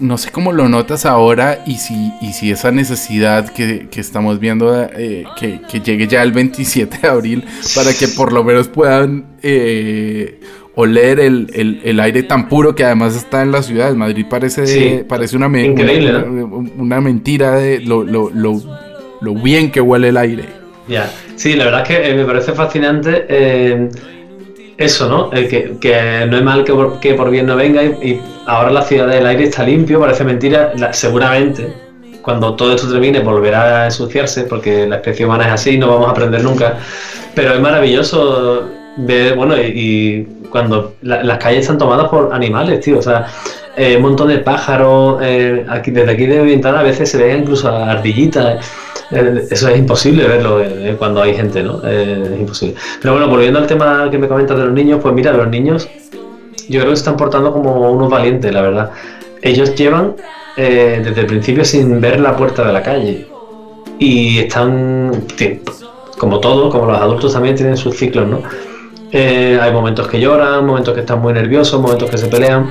no 0.00 0.18
sé 0.18 0.30
cómo 0.30 0.52
lo 0.52 0.68
notas 0.68 1.06
ahora 1.06 1.62
y 1.66 1.76
si, 1.76 2.12
y 2.20 2.32
si 2.32 2.50
esa 2.50 2.70
necesidad 2.70 3.48
que, 3.48 3.88
estamos 3.96 4.38
viendo 4.38 4.84
eh, 4.84 5.24
que, 5.36 5.80
llegue 5.80 6.06
ya 6.06 6.22
el 6.22 6.32
27 6.32 6.98
de 7.02 7.08
abril 7.08 7.44
para 7.74 7.92
que 7.92 8.08
por 8.08 8.32
lo 8.32 8.44
menos 8.44 8.68
puedan 8.68 9.24
eh, 9.42 10.40
oler 10.74 11.18
el, 11.18 12.00
aire 12.00 12.22
tan 12.22 12.48
puro 12.48 12.74
que 12.76 12.84
además 12.84 13.16
está 13.16 13.42
en 13.42 13.50
las 13.50 13.66
ciudades. 13.66 13.96
Madrid 13.96 14.26
parece, 14.30 15.04
parece 15.08 15.36
una, 15.36 15.48
una, 15.48 17.00
mentira 17.00 17.56
de 17.56 17.80
lo, 17.80 18.04
lo, 18.04 18.30
lo, 18.30 18.62
bien 19.20 19.70
que 19.70 19.80
huele 19.80 20.08
el 20.08 20.16
aire. 20.16 20.44
Ya, 20.86 21.10
sí, 21.36 21.54
la 21.54 21.64
verdad 21.66 21.82
es 21.82 21.88
que 21.88 22.10
eh, 22.10 22.14
me 22.14 22.24
parece 22.24 22.52
fascinante 22.52 23.26
eso, 24.78 25.08
¿no? 25.08 25.30
que, 25.30 25.76
que, 25.80 26.26
no 26.28 26.36
es 26.36 26.42
mal 26.42 26.64
que 26.64 26.72
por, 26.72 27.00
que 27.00 27.14
por 27.14 27.30
bien 27.30 27.46
no 27.46 27.56
venga 27.56 27.82
y, 27.82 28.20
ahora 28.46 28.70
la 28.70 28.82
ciudad 28.82 29.08
del 29.08 29.26
aire 29.26 29.44
está 29.44 29.64
limpio, 29.64 30.00
parece 30.00 30.24
mentira, 30.24 30.72
seguramente 30.92 31.88
cuando 32.28 32.54
todo 32.56 32.74
esto 32.74 32.90
termine 32.90 33.20
volverá 33.20 33.82
a 33.82 33.84
ensuciarse 33.86 34.44
porque 34.44 34.86
la 34.86 34.96
especie 34.96 35.24
humana 35.24 35.46
es 35.46 35.52
así, 35.52 35.78
no 35.78 35.88
vamos 35.88 36.08
a 36.08 36.10
aprender 36.10 36.42
nunca, 36.44 36.76
pero 37.34 37.54
es 37.54 37.60
maravilloso 37.60 38.68
ver, 38.98 39.34
bueno, 39.34 39.56
y, 39.56 40.26
cuando 40.50 40.94
las 41.02 41.38
calles 41.38 41.60
están 41.60 41.78
tomadas 41.78 42.08
por 42.08 42.34
animales, 42.34 42.80
tío, 42.80 42.98
o 42.98 43.02
sea, 43.02 43.26
eh, 43.76 43.96
un 43.96 44.02
montón 44.02 44.28
de 44.28 44.38
pájaros, 44.38 45.20
eh, 45.22 45.64
aquí, 45.68 45.90
desde 45.90 46.12
aquí 46.12 46.26
de 46.26 46.40
ventana 46.40 46.80
a 46.80 46.82
veces 46.82 47.10
se 47.10 47.18
ven 47.18 47.40
incluso 47.40 47.68
ardillitas. 47.68 48.66
Eh, 49.10 49.46
eso 49.50 49.68
es 49.68 49.78
imposible 49.78 50.26
verlo 50.26 50.62
cuando 50.98 51.22
hay 51.22 51.34
gente, 51.34 51.62
¿no? 51.62 51.82
es 51.82 52.40
imposible. 52.40 52.74
Pero 53.00 53.14
bueno, 53.14 53.28
volviendo 53.28 53.58
al 53.58 53.66
tema 53.66 54.08
que 54.10 54.18
me 54.18 54.28
comentas 54.28 54.58
de 54.58 54.64
los 54.64 54.74
niños, 54.74 55.00
pues 55.02 55.14
mira, 55.14 55.32
los 55.32 55.48
niños 55.48 55.88
yo 56.68 56.80
creo 56.80 56.90
que 56.90 56.96
se 56.96 57.00
están 57.00 57.16
portando 57.16 57.52
como 57.52 57.90
unos 57.90 58.10
valientes, 58.10 58.52
la 58.52 58.62
verdad. 58.62 58.90
Ellos 59.40 59.74
llevan 59.74 60.16
desde 60.56 61.20
el 61.20 61.26
principio 61.26 61.64
sin 61.64 62.00
ver 62.00 62.18
la 62.18 62.36
puerta 62.36 62.66
de 62.66 62.72
la 62.72 62.82
calle 62.82 63.28
y 64.00 64.40
están, 64.40 65.12
como 66.18 66.40
todos, 66.40 66.72
como 66.72 66.86
los 66.86 67.00
adultos 67.00 67.32
también 67.32 67.54
tienen 67.54 67.76
sus 67.76 67.96
ciclos, 67.96 68.26
¿no? 68.26 68.42
hay 69.12 69.72
momentos 69.72 70.08
que 70.08 70.20
lloran, 70.20 70.66
momentos 70.66 70.92
que 70.92 71.00
están 71.00 71.20
muy 71.20 71.32
nerviosos, 71.32 71.80
momentos 71.80 72.10
que 72.10 72.18
se 72.18 72.26
pelean, 72.26 72.68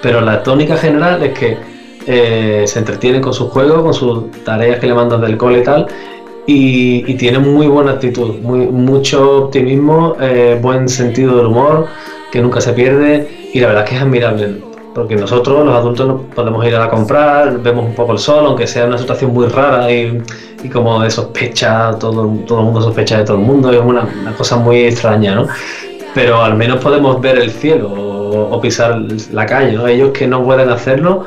pero 0.00 0.20
la 0.20 0.42
tónica 0.42 0.76
general 0.76 1.22
es 1.22 1.38
que 1.38 1.71
eh, 2.06 2.64
se 2.66 2.78
entretienen 2.78 3.22
con 3.22 3.32
sus 3.32 3.50
juegos, 3.50 3.82
con 3.82 3.94
sus 3.94 4.30
tareas 4.44 4.78
que 4.80 4.86
le 4.86 4.94
mandan 4.94 5.20
del 5.20 5.36
cole 5.36 5.60
y 5.60 5.62
tal, 5.62 5.86
y, 6.46 7.14
tienen 7.14 7.42
muy 7.42 7.66
buena 7.68 7.92
actitud, 7.92 8.38
mucho 8.40 9.44
optimismo, 9.44 10.16
eh, 10.20 10.58
buen 10.60 10.88
sentido 10.88 11.36
del 11.36 11.46
humor, 11.46 11.86
que 12.32 12.40
nunca 12.40 12.60
se 12.60 12.72
pierde, 12.72 13.50
y 13.52 13.60
la 13.60 13.68
verdad 13.68 13.84
es 13.84 13.90
que 13.90 13.96
es 13.96 14.02
admirable, 14.02 14.62
porque 14.94 15.16
nosotros, 15.16 15.64
los 15.64 15.74
adultos, 15.74 16.22
podemos 16.34 16.66
ir 16.66 16.74
a 16.76 16.88
comprar, 16.88 17.60
vemos 17.62 17.86
un 17.86 17.94
poco 17.94 18.12
el 18.12 18.18
sol, 18.18 18.44
aunque 18.46 18.66
sea 18.66 18.86
una 18.86 18.98
situación 18.98 19.32
muy 19.32 19.46
rara 19.46 19.90
y, 19.90 20.20
como 20.72 21.02
de 21.02 21.10
sospecha, 21.10 21.92
todo, 21.98 22.28
todo 22.46 22.58
el 22.58 22.64
mundo 22.64 22.82
sospecha 22.82 23.18
de 23.18 23.24
todo 23.24 23.36
el 23.36 23.42
mundo, 23.42 23.70
es 23.70 23.80
una, 23.80 24.06
cosa 24.36 24.56
muy 24.56 24.84
extraña, 24.84 25.34
¿no? 25.34 25.46
Pero 26.14 26.42
al 26.42 26.56
menos 26.56 26.80
podemos 26.80 27.20
ver 27.20 27.38
el 27.38 27.50
cielo 27.50 27.90
o, 27.90 28.60
pisar 28.60 29.00
la 29.32 29.46
calle, 29.46 29.72
¿no? 29.72 29.86
Ellos 29.86 30.10
que 30.10 30.26
no 30.26 30.44
pueden 30.44 30.68
hacerlo, 30.68 31.24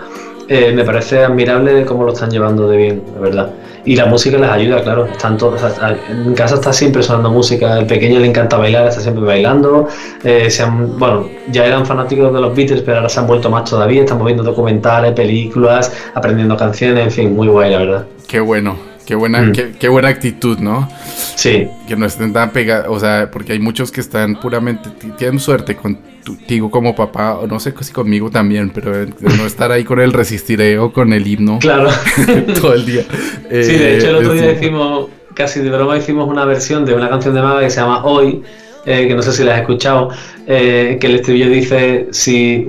eh, 0.48 0.72
me 0.74 0.84
parece 0.84 1.24
admirable 1.24 1.86
cómo 1.86 2.04
lo 2.04 2.14
están 2.14 2.30
llevando 2.30 2.68
de 2.68 2.78
bien, 2.78 3.04
la 3.16 3.22
verdad. 3.22 3.50
Y 3.86 3.96
la 3.96 4.08
música 4.08 4.38
les 4.38 4.50
ayuda, 4.50 4.82
claro. 4.82 5.06
Están 5.06 5.38
todos, 5.38 5.62
en 6.10 6.34
casa 6.34 6.56
está 6.56 6.74
siempre 6.74 7.04
sonando 7.04 7.30
música. 7.30 7.78
El 7.78 7.86
pequeño 7.86 8.20
le 8.20 8.28
encanta 8.28 8.58
bailar, 8.58 8.88
está 8.88 9.02
siempre 9.02 9.24
bailando. 9.24 9.88
Eh, 10.24 10.50
se 10.50 10.66
bueno, 10.66 11.30
ya 11.52 11.66
eran 11.66 11.86
fanáticos 11.86 12.34
de 12.34 12.42
los 12.42 12.56
Beatles, 12.56 12.82
pero 12.82 12.98
ahora 12.98 13.10
se 13.10 13.20
han 13.20 13.28
vuelto 13.28 13.50
más 13.50 13.70
todavía. 13.70 14.02
Estamos 14.02 14.26
viendo 14.26 14.44
documentales, 14.44 15.14
películas, 15.14 15.94
aprendiendo 16.16 16.58
canciones, 16.58 17.04
en 17.06 17.12
fin, 17.12 17.36
muy 17.36 17.48
guay, 17.48 17.72
la 17.72 17.78
verdad. 17.78 18.06
Qué 18.28 18.40
bueno. 18.40 18.95
Qué 19.06 19.14
buena, 19.14 19.42
mm. 19.42 19.52
qué, 19.80 19.88
buena 19.88 20.08
actitud, 20.10 20.58
¿no? 20.58 20.90
Sí. 21.36 21.68
Que 21.88 21.96
no 21.96 22.08
estén 22.08 22.34
tan 22.34 22.50
pegados, 22.52 22.88
o 22.90 23.00
sea, 23.00 23.30
porque 23.32 23.54
hay 23.54 23.60
muchos 23.60 23.92
que 23.92 24.02
están 24.02 24.40
puramente, 24.40 24.90
tienen 25.18 25.40
suerte 25.40 25.76
contigo 25.76 26.72
como 26.72 26.96
papá, 26.96 27.36
o 27.36 27.46
no 27.46 27.60
sé 27.60 27.74
si 27.82 27.94
conmigo 27.94 28.32
también, 28.32 28.72
pero 28.72 29.06
no 29.22 29.46
estar 29.46 29.72
ahí 29.72 29.84
con 29.84 30.00
el 30.00 30.12
resistiré 30.12 30.80
o 30.80 30.92
con 30.92 31.14
el 31.14 31.28
himno. 31.28 31.60
Claro. 31.66 31.90
todo 32.62 32.74
el 32.74 32.86
día. 32.86 33.04
sí, 33.50 33.78
de 33.78 33.98
hecho 33.98 34.10
el 34.10 34.16
otro 34.18 34.34
día 34.34 34.52
hicimos, 34.52 35.10
casi 35.34 35.62
de 35.62 35.70
broma 35.70 35.98
hicimos 35.98 36.28
una 36.28 36.46
versión 36.46 36.86
de 36.86 36.94
una 36.94 37.10
canción 37.10 37.34
de 37.34 37.42
Maga 37.42 37.62
que 37.62 37.70
se 37.70 37.82
llama 37.82 38.04
Hoy, 38.06 38.44
eh, 38.86 39.08
que 39.08 39.16
no 39.16 39.22
sé 39.22 39.32
si 39.34 39.44
la 39.44 39.56
has 39.56 39.62
escuchado, 39.62 40.10
eh, 40.48 40.98
que 41.00 41.08
el 41.08 41.16
estribillo 41.16 41.50
dice, 41.50 42.08
si, 42.12 42.68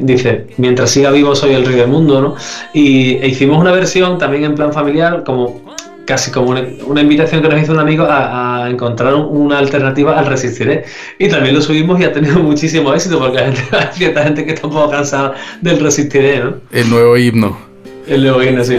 dice, 0.00 0.46
mientras 0.56 0.90
siga 0.90 1.10
vivo 1.10 1.34
soy 1.34 1.54
el 1.54 1.66
rey 1.66 1.76
del 1.76 1.88
mundo, 1.88 2.20
¿no? 2.20 2.36
Y 2.72 3.14
e 3.16 3.28
hicimos 3.28 3.58
una 3.58 3.72
versión 3.72 4.18
también 4.18 4.44
en 4.44 4.54
plan 4.54 4.72
familiar, 4.72 5.24
como 5.24 5.62
casi 6.04 6.30
como 6.30 6.50
una, 6.50 7.00
invitación 7.00 7.42
que 7.42 7.48
nos 7.48 7.62
hizo 7.62 7.72
un 7.72 7.78
amigo 7.78 8.06
a, 8.08 8.68
encontrar 8.68 9.14
una 9.14 9.58
alternativa 9.58 10.18
al 10.18 10.26
Resistiré. 10.26 10.84
Y 11.18 11.28
también 11.28 11.54
lo 11.54 11.62
subimos 11.62 12.00
y 12.00 12.04
ha 12.04 12.12
tenido 12.12 12.38
muchísimo 12.40 12.92
éxito, 12.94 13.18
porque 13.18 13.38
hay, 13.40 13.54
cierta 13.92 14.22
gente 14.22 14.44
que 14.44 14.52
está 14.52 14.66
un 14.66 14.72
poco 14.72 14.90
cansada 14.90 15.34
del 15.60 15.80
Resistiré, 15.80 16.40
¿no? 16.40 16.54
El 16.70 16.90
nuevo 16.90 17.16
himno. 17.16 17.58
El 18.06 18.22
nuevo 18.22 18.42
himno, 18.42 18.64
sí. 18.64 18.78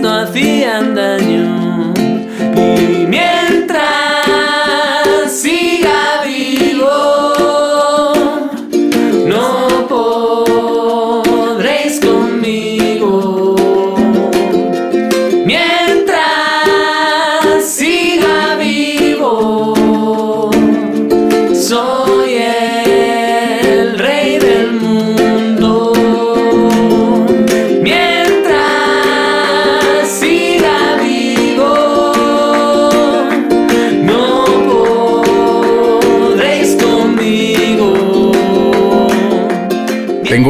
no 0.00 0.14
hacían 0.14 0.94
daño. 0.94 1.65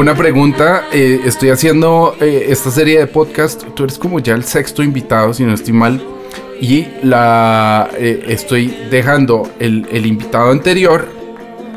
Una 0.01 0.15
pregunta. 0.15 0.85
Eh, 0.93 1.21
estoy 1.25 1.51
haciendo 1.51 2.17
eh, 2.21 2.47
esta 2.49 2.71
serie 2.71 2.99
de 2.99 3.07
podcast. 3.07 3.65
Tú 3.75 3.85
eres 3.85 3.99
como 3.99 4.21
ya 4.21 4.35
el 4.35 4.45
sexto 4.45 4.83
invitado, 4.83 5.33
si 5.33 5.45
no 5.45 5.55
estoy 5.55 5.73
mal. 5.73 6.03
Y 6.61 6.87
la 7.03 7.89
eh, 7.99 8.25
estoy 8.29 8.75
dejando 8.91 9.51
el, 9.59 10.07
invitado 10.07 10.51
anterior. 10.51 11.09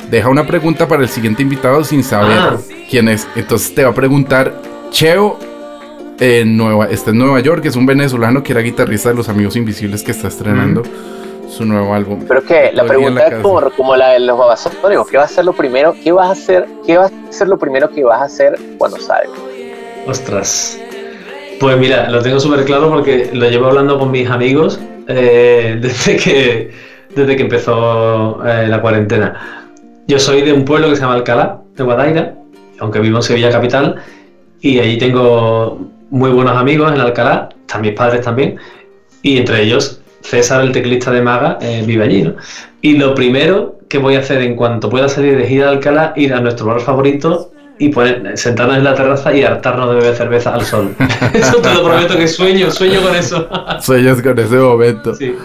Deja 0.09 0.29
una 0.29 0.45
pregunta 0.45 0.87
para 0.87 1.03
el 1.03 1.09
siguiente 1.09 1.43
invitado 1.43 1.83
sin 1.83 2.03
saber 2.03 2.37
ah. 2.37 2.57
quién 2.89 3.09
es. 3.09 3.27
Entonces 3.35 3.73
te 3.75 3.83
va 3.83 3.91
a 3.91 3.93
preguntar 3.93 4.61
Cheo 4.91 5.37
en 6.19 6.57
Nueva, 6.57 6.87
está 6.89 7.11
en 7.11 7.19
Nueva 7.19 7.39
York, 7.39 7.65
es 7.65 7.75
un 7.75 7.85
venezolano 7.85 8.43
que 8.43 8.51
era 8.51 8.61
guitarrista 8.61 9.09
de 9.09 9.15
Los 9.15 9.29
Amigos 9.29 9.55
Invisibles 9.55 10.03
que 10.03 10.11
está 10.11 10.27
estrenando 10.27 10.83
su 11.49 11.65
nuevo 11.65 11.93
álbum. 11.93 12.23
Pero 12.27 12.43
que 12.43 12.71
la 12.73 12.83
pregunta 12.85 13.27
es 13.27 13.41
como, 13.75 13.95
la 13.95 14.09
de 14.09 14.19
los 14.19 14.37
babasónicos, 14.37 15.07
¿qué 15.09 15.17
va 15.17 15.23
a 15.23 15.27
ser 15.27 15.45
lo 15.45 15.53
primero? 15.53 15.95
¿Qué 16.03 16.11
vas 16.11 16.29
a 16.29 16.31
hacer? 16.31 16.67
¿Qué 16.85 16.97
va 16.97 17.05
a 17.05 17.31
ser 17.31 17.47
lo 17.47 17.57
primero 17.57 17.89
que 17.89 18.03
vas 18.03 18.21
a 18.21 18.25
hacer 18.25 18.59
cuando 18.77 18.97
salga? 18.99 19.33
Ostras. 20.07 20.79
Pues 21.59 21.77
mira, 21.77 22.09
lo 22.09 22.21
tengo 22.21 22.39
súper 22.39 22.63
claro 22.63 22.89
porque 22.89 23.29
lo 23.33 23.49
llevo 23.49 23.67
hablando 23.67 23.99
con 23.99 24.11
mis 24.11 24.29
amigos 24.29 24.79
eh, 25.07 25.77
desde, 25.81 26.15
que, 26.15 26.71
desde 27.15 27.35
que 27.35 27.43
empezó 27.43 28.45
eh, 28.45 28.67
la 28.67 28.81
cuarentena. 28.81 29.65
Yo 30.07 30.19
soy 30.19 30.41
de 30.41 30.53
un 30.53 30.65
pueblo 30.65 30.89
que 30.89 30.95
se 30.95 31.01
llama 31.01 31.15
Alcalá, 31.15 31.61
de 31.75 31.83
Guadaira, 31.83 32.35
aunque 32.79 32.99
vivo 32.99 33.17
en 33.17 33.23
Sevilla 33.23 33.51
capital, 33.51 33.97
y 34.61 34.79
allí 34.79 34.97
tengo 34.97 35.79
muy 36.09 36.31
buenos 36.31 36.55
amigos 36.55 36.91
en 36.93 36.99
Alcalá, 36.99 37.49
están 37.61 37.81
mis 37.81 37.93
padres 37.93 38.21
también, 38.21 38.57
y 39.21 39.37
entre 39.37 39.61
ellos 39.61 39.98
César, 40.21 40.61
el 40.61 40.71
teclista 40.71 41.11
de 41.11 41.21
Maga, 41.21 41.57
eh, 41.61 41.83
vive 41.85 42.03
allí, 42.03 42.23
¿no? 42.23 42.33
Y 42.81 42.97
lo 42.97 43.15
primero 43.15 43.77
que 43.87 43.97
voy 43.97 44.15
a 44.15 44.19
hacer 44.19 44.41
en 44.41 44.55
cuanto 44.55 44.89
pueda 44.89 45.09
salir 45.09 45.37
de 45.37 45.47
gira 45.47 45.65
de 45.65 45.71
Alcalá, 45.77 46.13
ir 46.15 46.33
a 46.33 46.39
nuestro 46.41 46.65
bar 46.67 46.79
favorito 46.81 47.51
y 47.79 47.89
poner, 47.89 48.37
sentarnos 48.37 48.77
en 48.77 48.83
la 48.83 48.93
terraza 48.93 49.33
y 49.33 49.43
hartarnos 49.43 49.89
de 49.89 49.95
beber 49.95 50.15
cerveza 50.15 50.53
al 50.53 50.63
sol. 50.65 50.93
eso 51.33 51.57
te 51.61 51.73
lo 51.73 51.83
prometo 51.83 52.17
que 52.17 52.27
sueño, 52.27 52.69
sueño 52.71 53.01
con 53.01 53.15
eso. 53.15 53.47
Sueños 53.81 54.21
con 54.21 54.37
ese 54.37 54.55
momento. 54.57 55.15
Sí. 55.15 55.35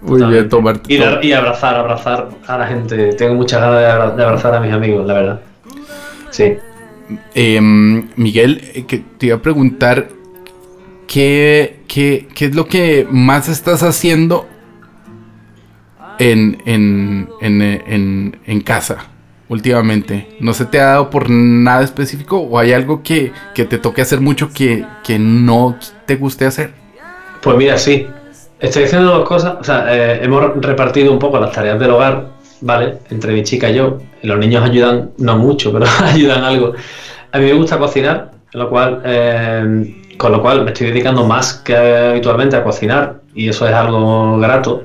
Muy 0.00 0.22
bien, 0.24 0.48
tomar. 0.48 0.80
Y, 0.88 0.96
y 0.96 1.32
abrazar, 1.34 1.74
abrazar 1.76 2.28
a 2.46 2.56
la 2.58 2.66
gente. 2.66 3.12
Tengo 3.12 3.34
muchas 3.34 3.60
ganas 3.60 3.80
de, 3.80 3.86
abra- 3.86 4.10
de 4.16 4.24
abrazar 4.24 4.54
a 4.54 4.60
mis 4.60 4.72
amigos, 4.72 5.06
la 5.06 5.12
verdad. 5.14 5.40
Sí. 6.30 6.56
Em, 7.34 8.08
Miguel, 8.16 8.62
eh, 8.74 8.84
que 8.86 9.02
te 9.18 9.26
iba 9.26 9.36
a 9.36 9.42
preguntar 9.42 10.08
¿qué, 11.10 11.80
qué, 11.88 12.28
qué 12.34 12.46
es 12.46 12.54
lo 12.54 12.68
que 12.68 13.06
más 13.10 13.48
estás 13.50 13.82
haciendo 13.82 14.46
en, 16.18 16.58
en, 16.66 17.28
en, 17.40 18.38
en- 18.46 18.60
casa 18.62 19.08
últimamente. 19.48 20.28
¿No 20.38 20.54
se 20.54 20.66
te 20.66 20.80
ha 20.80 20.84
dado 20.86 21.10
por 21.10 21.28
nada 21.28 21.82
específico 21.82 22.38
o 22.38 22.58
hay 22.58 22.72
algo 22.72 23.02
que, 23.02 23.32
que 23.54 23.64
te 23.64 23.78
toque 23.78 24.02
hacer 24.02 24.20
mucho 24.20 24.50
que, 24.52 24.84
que 25.02 25.18
no 25.18 25.76
te 26.06 26.16
guste 26.16 26.44
hacer? 26.44 26.72
Pues 27.42 27.56
mira, 27.56 27.76
sí. 27.78 28.06
Estoy 28.60 28.84
haciendo 28.84 29.10
dos 29.12 29.28
cosas. 29.28 29.56
O 29.60 29.64
sea, 29.64 29.86
eh, 29.94 30.20
hemos 30.22 30.56
repartido 30.62 31.12
un 31.12 31.18
poco 31.18 31.40
las 31.40 31.50
tareas 31.52 31.80
del 31.80 31.90
hogar, 31.90 32.28
¿vale? 32.60 32.98
Entre 33.10 33.32
mi 33.32 33.42
chica 33.42 33.70
y 33.70 33.74
yo. 33.74 33.98
Los 34.22 34.38
niños 34.38 34.62
ayudan, 34.62 35.10
no 35.18 35.36
mucho, 35.38 35.72
pero 35.72 35.86
ayudan 36.04 36.44
algo. 36.44 36.74
A 37.32 37.38
mí 37.38 37.46
me 37.46 37.54
gusta 37.54 37.78
cocinar, 37.78 38.30
lo 38.52 38.68
cual, 38.70 39.02
eh, 39.04 39.99
con 40.20 40.32
lo 40.32 40.42
cual 40.42 40.64
me 40.64 40.72
estoy 40.72 40.88
dedicando 40.88 41.24
más 41.24 41.54
que 41.54 41.74
habitualmente 41.74 42.54
a 42.54 42.62
cocinar. 42.62 43.22
Y 43.34 43.48
eso 43.48 43.66
es 43.66 43.72
algo 43.72 44.38
grato. 44.38 44.82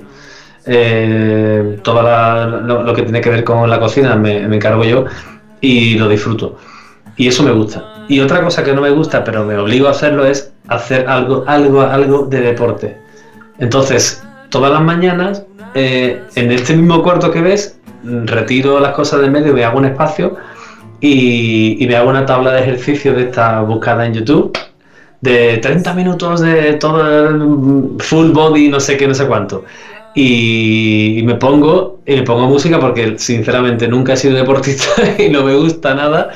Eh, 0.65 1.77
todo 1.84 2.01
lo, 2.01 2.94
que 2.94 3.01
tiene 3.01 3.20
que 3.20 3.30
ver 3.30 3.44
con 3.44 3.70
la 3.70 3.77
cocina 3.77 4.15
me, 4.15 4.44
encargo 4.44 4.86
yo 4.86 5.04
y 5.60 5.96
lo 5.96 6.08
disfruto. 6.08 6.56
Y 7.18 7.27
eso 7.27 7.44
me 7.44 7.51
gusta. 7.51 8.06
Y 8.08 8.22
otra 8.22 8.42
cosa 8.44 8.63
que 8.63 8.72
no 8.72 8.80
me 8.80 8.92
gusta, 8.92 9.25
pero 9.25 9.44
me 9.44 9.58
obligo 9.58 9.89
a 9.89 9.92
hacerlo, 9.92 10.25
es 10.25 10.54
hacer 10.70 11.06
algo, 11.10 11.44
algo, 11.48 11.82
algo 11.82 12.27
de 12.27 12.39
deporte. 12.39 12.98
Entonces, 13.60 14.24
todas 14.48 14.72
las 14.72 14.82
mañanas, 14.82 15.44
eh, 15.74 16.24
en 16.36 16.51
este 16.54 16.77
mismo 16.77 17.04
cuarto 17.04 17.30
que 17.30 17.42
ves, 17.42 17.77
retiro 18.06 18.80
las 18.80 18.94
cosas 18.94 19.20
del 19.20 19.32
medio, 19.32 19.54
me 19.54 19.65
hago 19.65 19.80
un 19.80 19.86
espacio 19.86 20.38
y, 21.01 21.84
y 21.84 21.88
me 21.88 21.98
hago 21.98 22.10
una 22.10 22.25
tabla 22.25 22.54
de 22.54 22.62
ejercicio 22.62 23.13
de 23.13 23.24
esta 23.24 23.60
buscada 23.60 24.06
en 24.06 24.13
YouTube 24.13 24.58
de 25.25 25.58
30 25.58 25.94
minutos 25.94 26.41
de 26.41 26.74
todo 26.75 27.01
el 27.29 28.01
full 28.01 28.32
body, 28.32 28.70
no 28.70 28.79
sé 28.79 28.98
qué, 28.98 29.08
no 29.08 29.13
sé 29.13 29.27
cuánto. 29.27 29.65
Y, 30.13 31.20
y 31.20 31.24
me 31.24 31.36
pongo 31.36 32.00
y 32.05 32.15
me 32.15 32.24
pongo 32.24 32.48
música 32.48 32.79
porque 32.79 33.20
sinceramente 33.20 33.88
nunca 33.88 34.13
he 34.13 34.17
sido 34.17 34.36
deportista 34.36 34.88
y 35.20 35.29
no 35.29 35.44
me 35.44 35.55
gusta 35.55 35.94
nada. 35.96 36.29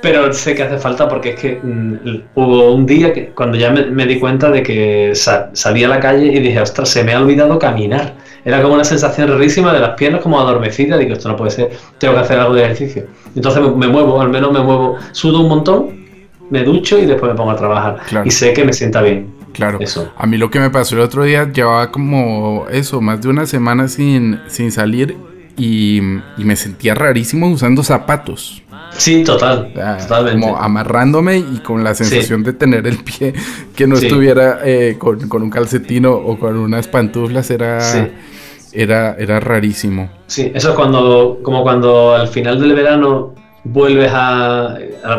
Pero 0.00 0.32
sé 0.32 0.54
que 0.56 0.64
hace 0.64 0.78
falta 0.78 1.08
porque 1.08 1.30
es 1.30 1.40
que 1.40 1.60
mm, 1.62 1.96
hubo 2.34 2.72
un 2.74 2.86
día 2.86 3.12
que 3.12 3.28
cuando 3.30 3.56
ya 3.56 3.70
me, 3.70 3.86
me 3.86 4.04
di 4.06 4.18
cuenta 4.18 4.50
de 4.50 4.62
que 4.62 5.12
sa- 5.14 5.50
salí 5.52 5.84
a 5.84 5.88
la 5.88 6.00
calle 6.00 6.26
y 6.26 6.40
dije, 6.40 6.60
ostras, 6.60 6.88
se 6.88 7.04
me 7.04 7.12
ha 7.14 7.20
olvidado 7.20 7.58
caminar. 7.58 8.14
Era 8.44 8.60
como 8.62 8.74
una 8.74 8.84
sensación 8.84 9.28
rarísima 9.28 9.72
de 9.72 9.78
las 9.80 9.90
piernas 9.90 10.20
como 10.22 10.40
adormecidas. 10.40 10.98
Digo, 10.98 11.12
esto 11.12 11.28
no 11.28 11.36
puede 11.36 11.52
ser, 11.52 11.70
tengo 11.98 12.14
que 12.14 12.20
hacer 12.20 12.38
algo 12.40 12.54
de 12.54 12.64
ejercicio. 12.64 13.06
Entonces 13.36 13.62
me, 13.62 13.70
me 13.70 13.88
muevo, 13.88 14.20
al 14.20 14.28
menos 14.30 14.50
me 14.52 14.60
muevo, 14.60 14.96
sudo 15.12 15.40
un 15.42 15.48
montón, 15.48 16.01
me 16.52 16.62
ducho 16.62 16.98
y 16.98 17.06
después 17.06 17.32
me 17.32 17.36
pongo 17.36 17.50
a 17.50 17.56
trabajar. 17.56 17.96
Claro. 18.08 18.26
Y 18.26 18.30
sé 18.30 18.52
que 18.52 18.64
me 18.64 18.72
sienta 18.72 19.02
bien. 19.02 19.28
Claro. 19.52 19.78
Eso. 19.80 20.12
A 20.16 20.26
mí 20.26 20.36
lo 20.38 20.50
que 20.50 20.60
me 20.60 20.70
pasó 20.70 20.94
el 20.94 21.00
otro 21.02 21.24
día, 21.24 21.50
llevaba 21.52 21.90
como 21.90 22.66
eso, 22.70 23.00
más 23.00 23.20
de 23.20 23.28
una 23.28 23.44
semana 23.46 23.88
sin, 23.88 24.38
sin 24.48 24.70
salir 24.72 25.16
y, 25.56 25.98
y 26.38 26.44
me 26.44 26.56
sentía 26.56 26.94
rarísimo 26.94 27.48
usando 27.50 27.82
zapatos. 27.82 28.62
Sí, 28.96 29.24
total, 29.24 29.70
O 29.72 29.74
sea, 29.74 29.96
totalmente. 29.98 30.40
Como 30.46 30.56
amarrándome 30.58 31.38
y 31.38 31.60
con 31.64 31.82
la 31.82 31.94
sensación 31.94 32.42
de 32.42 32.52
tener 32.52 32.86
el 32.86 32.98
pie 32.98 33.32
que 33.74 33.86
no 33.86 33.96
Sí. 33.96 34.06
estuviera 34.06 34.58
eh, 34.64 34.96
con, 34.98 35.28
con 35.28 35.42
un 35.42 35.48
calcetino 35.50 36.12
o 36.12 36.38
con 36.38 36.56
unas 36.58 36.88
pantuflas 36.88 37.50
era, 37.50 37.80
Sí. 37.80 37.98
era, 38.72 39.14
era 39.18 39.40
rarísimo. 39.40 40.10
Sí, 40.26 40.50
eso 40.54 40.70
es 40.70 40.74
cuando, 40.74 41.40
como 41.42 41.62
cuando 41.62 42.14
al 42.14 42.28
final 42.28 42.60
del 42.60 42.74
verano 42.74 43.34
vuelves 43.64 44.10
a, 44.12 44.76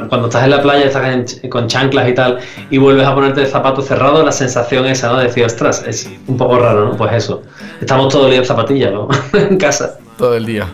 cuando 0.10 0.28
estás 0.28 0.44
en 0.44 0.52
la 0.52 0.62
playa, 0.62 0.86
estás 0.86 1.42
en 1.42 1.50
con 1.50 1.68
chanclas 1.68 2.10
y 2.10 2.14
tal, 2.14 2.40
y 2.70 2.78
vuelves 2.78 3.08
a 3.08 3.16
ponerte 3.16 3.42
el 3.42 3.48
zapato 3.48 3.82
cerrado, 3.82 4.24
la 4.24 4.32
sensación 4.32 4.86
esa, 4.86 5.10
¿no? 5.10 5.18
De 5.18 5.26
decir, 5.26 5.46
ostras, 5.46 5.84
es 5.88 6.10
un 6.28 6.38
poco 6.38 6.60
raro, 6.60 6.86
¿no? 6.86 6.98
Pues 6.98 7.14
eso. 7.14 7.44
Estamos 7.80 8.12
todo 8.12 8.26
el 8.26 8.32
día 8.32 8.40
en 8.40 8.46
zapatillas, 8.46 8.92
¿no? 8.92 9.08
en 9.34 9.58
casa. 9.58 9.98
Todo 10.18 10.36
el 10.36 10.46
día. 10.46 10.68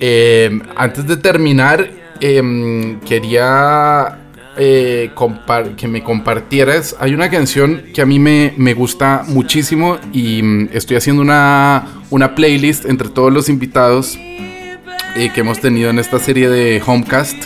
Eh, 0.00 0.60
antes 0.76 1.06
de 1.06 1.16
terminar, 1.16 1.88
em, 2.20 3.00
quería 3.00 4.18
eh, 4.56 5.10
que 5.76 5.88
me 5.88 6.02
compartieras. 6.02 6.96
Hay 6.98 7.14
una 7.14 7.30
canción 7.30 7.84
que 7.94 8.02
a 8.02 8.06
mí 8.06 8.18
me, 8.18 8.54
me 8.56 8.74
gusta 8.74 9.22
muchísimo 9.26 9.98
y 10.12 10.42
mm, 10.42 10.68
estoy 10.72 10.96
haciendo 10.96 11.22
una, 11.22 11.86
una 12.10 12.34
playlist 12.34 12.86
entre 12.86 13.08
todos 13.08 13.32
los 13.32 13.48
invitados 13.48 14.18
eh, 15.16 15.30
que 15.32 15.40
hemos 15.40 15.60
tenido 15.60 15.90
en 15.90 15.98
esta 15.98 16.18
serie 16.18 16.48
de 16.48 16.82
Homecast. 16.84 17.36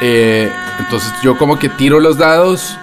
Eh, 0.00 0.50
entonces 0.78 1.12
yo 1.22 1.36
como 1.36 1.58
que 1.58 1.68
tiro 1.68 2.00
los 2.00 2.18
dados, 2.18 2.76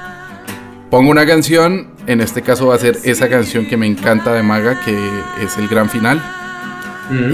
pongo 0.89 1.12
una 1.12 1.25
canción, 1.25 1.88
en 2.08 2.21
este 2.21 2.41
caso 2.41 2.67
va 2.67 2.75
a 2.75 2.80
ser 2.80 2.97
esa 3.04 3.30
canción 3.30 3.65
que 3.65 3.78
me 3.78 3.88
encanta 3.88 4.34
de 4.34 4.43
Maga, 4.43 4.80
que 4.84 4.95
es 5.41 5.58
el 5.58 5.67
gran 5.67 5.89
final. 5.89 6.21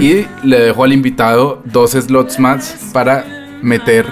Y 0.00 0.26
le 0.42 0.60
dejo 0.60 0.84
al 0.84 0.92
invitado 0.92 1.62
dos 1.64 1.92
slots 1.92 2.38
más 2.38 2.90
para 2.92 3.24
meter 3.62 4.04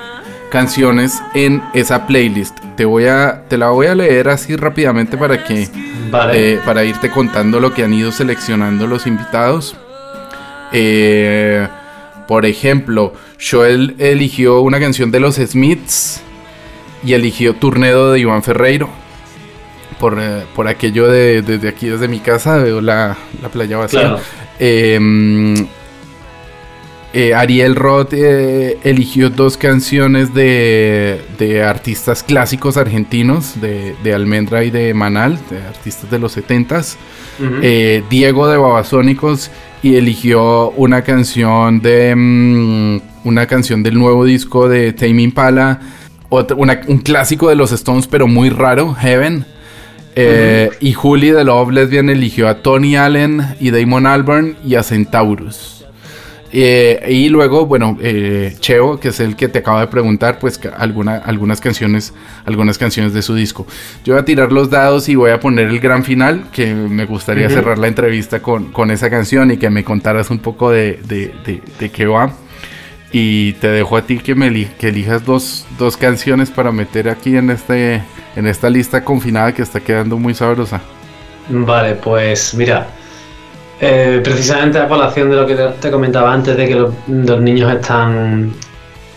canciones 0.51 1.23
en 1.35 1.63
esa 1.75 2.07
playlist. 2.07 2.59
Te 2.77 2.87
voy 2.87 3.07
a, 3.07 3.45
te 3.47 3.59
la 3.59 3.69
voy 3.69 3.87
a 3.87 3.95
leer 3.95 4.31
así 4.31 4.57
rápidamente 4.57 5.19
para 5.19 5.45
que, 5.45 5.69
Vale. 6.11 6.55
eh, 6.55 6.61
para 6.65 6.83
irte 6.85 7.11
contando 7.11 7.61
lo 7.61 7.75
que 7.75 7.85
han 7.85 7.93
ido 7.93 8.11
seleccionando 8.11 8.87
los 8.87 9.07
invitados. 9.07 9.77
Eh, 10.73 11.69
por 12.31 12.47
ejemplo, 12.47 13.13
Joel 13.45 13.97
eligió 13.99 14.61
una 14.61 14.79
canción 14.79 15.11
de 15.11 15.19
los 15.19 15.35
Smiths 15.35 16.23
y 17.05 17.15
eligió 17.15 17.55
Turnedo 17.55 18.13
de 18.13 18.21
Iván 18.21 18.45
Ferreiro. 18.45 18.89
Por, 19.99 20.17
eh, 20.21 20.45
por 20.55 20.69
aquello 20.69 21.09
de 21.09 21.43
desde 21.43 21.69
aquí, 21.69 21.89
desde 21.89 22.07
mi 22.07 22.21
casa, 22.21 22.59
veo 22.59 22.81
la, 22.81 23.19
la 23.43 23.49
playa 23.49 23.79
vacía. 23.79 24.01
claro. 24.03 24.21
Eh, 24.61 25.57
eh, 27.13 27.35
Ariel 27.35 27.75
Roth 27.75 28.13
eh, 28.13 28.79
eligió 28.85 29.31
dos 29.31 29.57
canciones 29.57 30.33
de, 30.33 31.21
de 31.39 31.63
artistas 31.65 32.23
clásicos 32.23 32.77
argentinos, 32.77 33.61
de, 33.61 33.95
de 34.05 34.15
Almendra 34.15 34.63
y 34.65 34.71
de 34.71 34.95
Manal, 34.95 35.39
de 35.51 35.59
artistas 35.59 36.11
de 36.11 36.19
los 36.19 36.37
70s. 36.37 36.97
Ujú. 37.41 37.55
Eh, 37.63 38.03
Diego 38.11 38.49
de 38.49 38.57
Babasónicos 38.59 39.51
y 39.83 39.97
eligió 39.97 40.71
una 40.71 41.03
canción 41.03 41.81
de 41.81 42.15
mm, 42.15 43.01
una 43.25 43.47
canción 43.47 43.83
del 43.83 43.99
nuevo 43.99 44.25
disco 44.25 44.69
de 44.69 44.93
Tame 44.93 45.23
Impala, 45.23 45.81
otra- 46.29 46.57
una- 46.57 46.81
un 46.87 46.99
clásico 46.99 47.49
de 47.49 47.57
los 47.57 47.73
Stones 47.73 48.07
pero 48.07 48.27
muy 48.29 48.51
raro, 48.51 48.95
Heaven. 48.95 49.45
Y 50.81 50.93
Julie 50.93 51.33
de 51.33 51.45
Love 51.45 51.71
Lesbian 51.73 52.11
eligió 52.11 52.49
a 52.49 52.63
Tony 52.63 52.97
Allen 52.97 53.43
y 53.59 53.71
Damon 53.71 54.07
Albarn 54.07 54.57
y 54.65 54.75
a 54.75 54.83
Centaurus. 54.83 55.80
Eh, 56.53 57.07
y 57.09 57.29
luego, 57.29 57.67
bueno, 57.67 57.97
eh, 58.01 58.57
Cheo, 58.59 58.99
que 58.99 59.09
es 59.09 59.21
el 59.21 59.37
que 59.37 59.49
te 59.49 59.61
acaba 59.61 59.81
de 59.83 59.87
preguntar, 59.87 60.39
pues 60.41 60.61
alguna, 60.77 61.17
algunas 61.19 61.61
canciones, 61.61 62.13
algunas 62.45 62.77
canciones 62.77 63.13
de 63.13 63.23
su 63.23 63.35
disco. 63.37 63.67
Yo 64.05 64.15
voy 64.15 64.23
a 64.23 64.25
tirar 64.25 64.51
los 64.51 64.69
dados 64.69 65.09
y 65.09 65.15
voy 65.15 65.31
a 65.31 65.39
poner 65.39 65.69
el 65.69 65.79
gran 65.79 66.03
final, 66.05 66.47
que 66.53 66.75
me 66.75 67.05
gustaría 67.07 67.47
Ujú. 67.47 67.55
cerrar 67.55 67.79
la 67.79 67.87
entrevista 67.89 68.41
con, 68.43 68.73
con 68.73 68.91
esa 68.91 69.11
canción 69.11 69.51
y 69.53 69.59
que 69.59 69.71
me 69.71 69.85
contaras 69.85 70.31
un 70.31 70.41
poco 70.41 70.71
de, 70.71 70.99
de, 71.05 71.33
de- 71.45 71.63
de 71.79 71.91
qué 71.91 72.07
va. 72.07 72.33
Y 73.13 73.55
te 73.55 73.69
dejo 73.69 73.97
a 73.97 74.03
ti 74.07 74.19
que, 74.19 74.35
me 74.35 74.51
que 74.79 74.89
elijas 74.89 75.25
dos, 75.25 75.67
dos 75.79 75.97
canciones 75.97 76.51
para 76.51 76.73
meter 76.73 77.09
aquí 77.09 77.37
en, 77.37 77.51
este, 77.51 78.03
en 78.37 78.47
esta 78.47 78.71
lista 78.71 79.05
confinada 79.05 79.53
que 79.55 79.63
está 79.63 79.81
quedando 79.81 80.17
muy 80.19 80.35
sabrosa. 80.35 80.81
Vale, 81.49 81.97
pues 81.97 82.55
mira, 82.55 83.00
eh, 83.81 84.21
precisamente 84.23 84.79
a 84.79 84.87
colación 84.89 85.31
de 85.31 85.37
lo 85.37 85.47
que 85.47 85.55
te, 85.55 85.91
comentaba 85.91 86.33
antes 86.33 86.57
de 86.57 86.69
que 86.69 86.75
los, 86.75 86.93
los 87.09 87.41
niños 87.41 87.73
están 87.73 88.53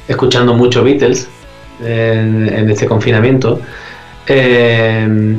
escuchando 0.08 0.54
mucho 0.54 0.84
Beatles 0.84 1.28
en, 1.84 2.47
en 2.54 2.69
este 2.69 2.86
confinamiento, 2.88 3.60
eh, 4.28 5.38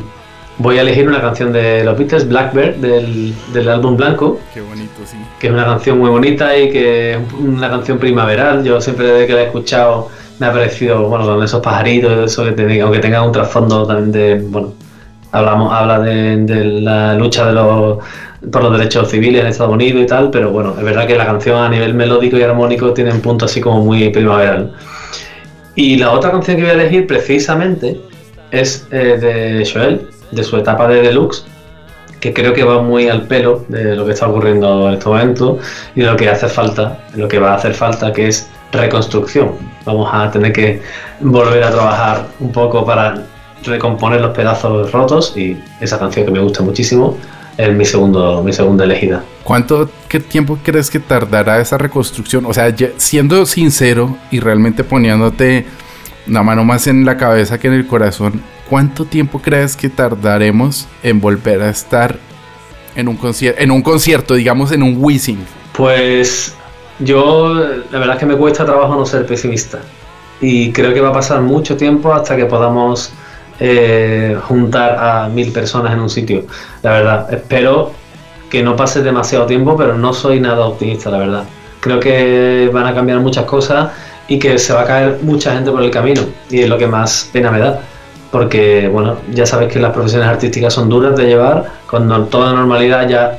voy 0.59 0.79
a 0.79 0.83
elegir 0.83 1.09
una 1.09 1.21
canción 1.21 1.53
de 1.53 1.85
los 1.85 1.97
Beatles, 1.99 2.29
Blackbird, 2.29 2.77
del, 2.77 3.35
del 3.53 3.69
álbum 3.69 3.97
Blanco, 3.97 4.41
Qué 4.53 4.61
bonito, 4.61 4.93
sí. 5.05 5.17
que 5.41 5.47
es 5.49 5.53
una 5.53 5.65
canción 5.65 5.99
muy 5.99 6.11
bonita 6.11 6.57
y 6.57 6.71
que 6.71 7.13
es 7.15 7.19
una 7.39 7.69
canción 7.71 7.99
primaveral. 7.99 8.63
Yo 8.65 8.81
siempre 8.81 9.07
desde 9.07 9.27
que 9.27 9.33
la 9.33 9.41
he 9.41 9.45
escuchado 9.47 10.09
me 10.39 10.47
ha 10.47 10.53
parecido, 10.53 11.09
bueno, 11.09 11.25
con 11.27 11.43
esos 11.43 11.61
pajaritos, 11.63 12.31
eso 12.33 12.45
que 12.45 12.53
te- 12.53 12.81
aunque 12.81 12.99
tenga 13.01 13.23
un 13.23 13.33
trasfondo 13.33 13.87
también 13.87 14.13
de, 14.13 14.35
bueno, 14.49 14.75
hablamos, 15.35 15.73
habla 15.73 15.99
de, 15.99 16.65
la 16.81 17.15
lucha 17.15 17.47
de 17.47 17.53
los, 17.53 17.99
por 18.51 18.63
los 18.63 18.79
derechos 18.79 19.11
civiles 19.11 19.43
en 19.43 19.49
Estados 19.49 19.75
Unidos 19.75 20.03
y 20.03 20.07
tal, 20.07 20.31
pero 20.31 20.51
bueno, 20.51 20.75
es 20.79 20.85
verdad 20.85 21.07
que 21.07 21.17
la 21.17 21.27
canción 21.27 21.59
a 21.59 21.69
nivel 21.69 21.93
melódico 21.93 22.39
y 22.39 22.43
armónico 22.43 22.93
tiene 22.95 23.11
un 23.11 23.21
punto 23.21 23.45
así 23.45 23.61
como 23.61 23.85
muy 23.85 24.09
primaveral. 24.11 24.73
Y 25.75 25.97
la 25.97 26.13
otra 26.13 26.31
canción 26.31 26.57
que 26.57 26.63
voy 26.63 26.71
a 26.71 26.75
elegir 26.75 27.09
precisamente 27.09 28.01
es 28.53 28.87
eh, 28.93 29.19
de 29.21 29.69
Joel, 29.71 30.09
de 30.31 30.45
su 30.45 30.57
etapa 30.57 30.87
de 30.87 31.03
Deluxe, 31.03 31.45
que 32.21 32.33
creo 32.33 32.55
que 32.55 32.63
va 32.63 32.81
muy 32.81 33.09
al 33.09 33.23
pelo 33.23 33.65
de 33.69 33.97
lo 33.97 34.07
que 34.07 34.13
está 34.13 34.29
ocurriendo 34.29 34.89
en 34.89 34.95
este 34.95 35.09
momento 35.09 35.59
y 35.97 36.03
de 36.03 36.07
lo 36.07 36.17
que 36.17 36.29
hace 36.29 36.47
falta, 36.47 36.97
lo 37.17 37.27
que 37.27 37.41
va 37.41 37.53
a 37.53 37.55
hacer 37.57 37.75
falta, 37.75 38.13
que 38.13 38.29
es 38.29 38.49
reconstrucción. 38.71 39.51
Vamos 39.85 40.09
a 40.13 40.31
tener 40.31 40.53
que 40.53 40.81
volver 41.21 41.65
a 41.65 41.71
trabajar 41.73 42.27
un 42.39 42.53
poco 42.53 42.87
para 42.87 43.34
recomponer 43.65 44.21
los 44.21 44.35
pedazos 44.37 44.93
rotos 44.93 45.37
y 45.37 45.57
esa 45.81 45.99
canción 45.99 46.25
que 46.27 46.33
me 46.33 46.41
gusta 46.41 46.63
muchísimo 46.63 47.17
es 47.57 47.73
mi 47.73 47.85
segundo 47.85 48.43
mi 48.43 48.53
segunda 48.53 48.85
elegida. 48.85 49.23
¿Cuánto 49.45 49.89
qué 50.09 50.21
tiempo 50.21 50.59
crees 50.63 50.91
que 50.91 50.99
tardará 50.99 51.61
esa 51.61 51.79
reconstrucción? 51.79 52.47
O 52.47 52.53
sea, 52.53 52.75
siendo 52.97 53.47
sincero 53.47 54.17
y 54.31 54.41
realmente 54.41 54.85
poniéndote 54.85 55.67
una 56.27 56.43
mano 56.43 56.65
más 56.65 56.87
en 56.87 57.05
la 57.05 57.17
cabeza 57.17 57.59
que 57.59 57.69
en 57.69 57.75
el 57.75 57.87
corazón, 57.87 58.41
¿cuánto 58.69 59.05
tiempo 59.05 59.41
crees 59.41 59.77
que 59.77 59.89
tardaremos 59.89 60.89
en 61.03 61.21
volver 61.21 61.63
a 61.63 61.71
estar 61.71 62.19
en 62.97 63.09
un 63.09 63.17
concierto, 63.17 63.61
en 63.61 63.71
un 63.71 63.83
concierto, 63.83 64.35
digamos 64.35 64.73
en 64.73 64.83
un 64.83 64.97
Wizzing? 64.99 65.45
Pues 65.77 66.55
yo 67.01 67.55
la 67.55 67.99
verdad 67.99 68.15
es 68.15 68.21
que 68.21 68.27
me 68.27 68.37
cuesta 68.37 68.65
trabajo 68.65 68.95
no 68.95 69.05
ser 69.05 69.27
pesimista 69.27 69.81
y 70.41 70.73
creo 70.73 70.95
que 70.95 71.01
va 71.01 71.11
a 71.11 71.13
pasar 71.13 71.41
mucho 71.41 71.77
tiempo 71.77 72.13
hasta 72.13 72.37
que 72.37 72.47
podamos 72.47 73.13
eh, 73.61 74.37
juntar 74.47 74.97
a 74.99 75.29
mil 75.29 75.53
personas 75.53 75.93
en 75.93 76.01
un 76.01 76.11
sitio. 76.11 76.45
La 76.83 76.93
verdad, 76.93 77.33
espero 77.33 77.93
que 78.51 78.63
no 78.63 78.77
pase 78.77 79.03
demasiado 79.03 79.47
tiempo, 79.47 79.77
pero 79.77 79.97
no 79.97 80.13
soy 80.13 80.41
nada 80.41 80.67
optimista, 80.67 81.11
la 81.11 81.19
verdad. 81.19 81.45
Creo 81.81 82.01
que 82.01 82.71
van 82.73 82.87
a 82.87 82.95
cambiar 82.95 83.21
muchas 83.21 83.45
cosas 83.45 83.91
y 84.29 84.39
que 84.39 84.59
se 84.59 84.73
va 84.73 84.83
a 84.83 84.87
caer 84.87 85.19
mucha 85.23 85.53
gente 85.53 85.71
por 85.71 85.83
el 85.83 85.91
camino 85.91 86.23
y 86.51 86.61
es 86.61 86.69
lo 86.69 86.79
que 86.79 86.87
más 86.87 87.29
pena 87.33 87.51
me 87.51 87.59
da 87.59 87.81
porque 88.31 88.89
bueno 88.89 89.19
ya 89.33 89.47
sabes 89.47 89.73
que 89.73 89.79
las 89.79 89.93
profesiones 89.93 90.27
artísticas 90.27 90.73
son 90.73 90.89
duras 90.89 91.17
de 91.17 91.27
llevar 91.27 91.65
con 91.87 92.31
toda 92.31 92.53
normalidad 92.53 93.09
ya 93.09 93.39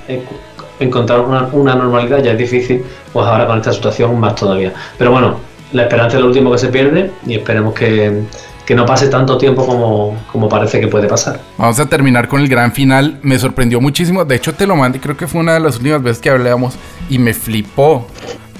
encontrar 0.80 1.22
una, 1.22 1.76
normalidad 1.76 2.24
ya 2.24 2.34
es 2.34 2.38
difícil 2.38 2.86
pues 3.12 3.26
ahora 3.26 3.48
con 3.48 3.58
esta 3.58 3.74
situación 3.74 4.20
más 4.20 4.36
todavía 4.36 4.74
pero 4.98 5.12
bueno 5.12 5.40
la 5.74 5.84
esperanza 5.84 6.18
es 6.18 6.22
lo 6.22 6.28
último 6.28 6.52
que 6.52 6.60
se 6.60 6.68
pierde 6.68 7.12
y 7.26 7.36
esperemos 7.36 7.74
que, 7.74 8.24
que 8.66 8.76
no 8.76 8.86
pase 8.86 9.08
tanto 9.08 9.38
tiempo 9.38 9.66
como, 9.66 10.26
como, 10.32 10.50
parece 10.50 10.80
que 10.80 10.88
puede 10.88 11.08
pasar. 11.08 11.40
Vamos 11.58 11.80
a 11.80 11.86
terminar 11.86 12.28
con 12.28 12.42
el 12.42 12.48
gran 12.48 12.72
final. 12.72 13.20
Me 13.22 13.38
sorprendió 13.38 13.80
muchísimo. 13.80 14.26
De 14.26 14.36
hecho, 14.36 14.54
te 14.54 14.66
lo 14.66 14.76
mandé. 14.76 15.00
Creo 15.00 15.16
que 15.16 15.28
fue 15.28 15.42
una 15.42 15.54
de 15.54 15.60
las 15.60 15.78
últimas 15.78 16.02
veces 16.02 16.22
que 16.22 16.30
hablábamos. 16.30 16.76
Y 17.10 17.20
me 17.20 17.34
flipó 17.34 18.08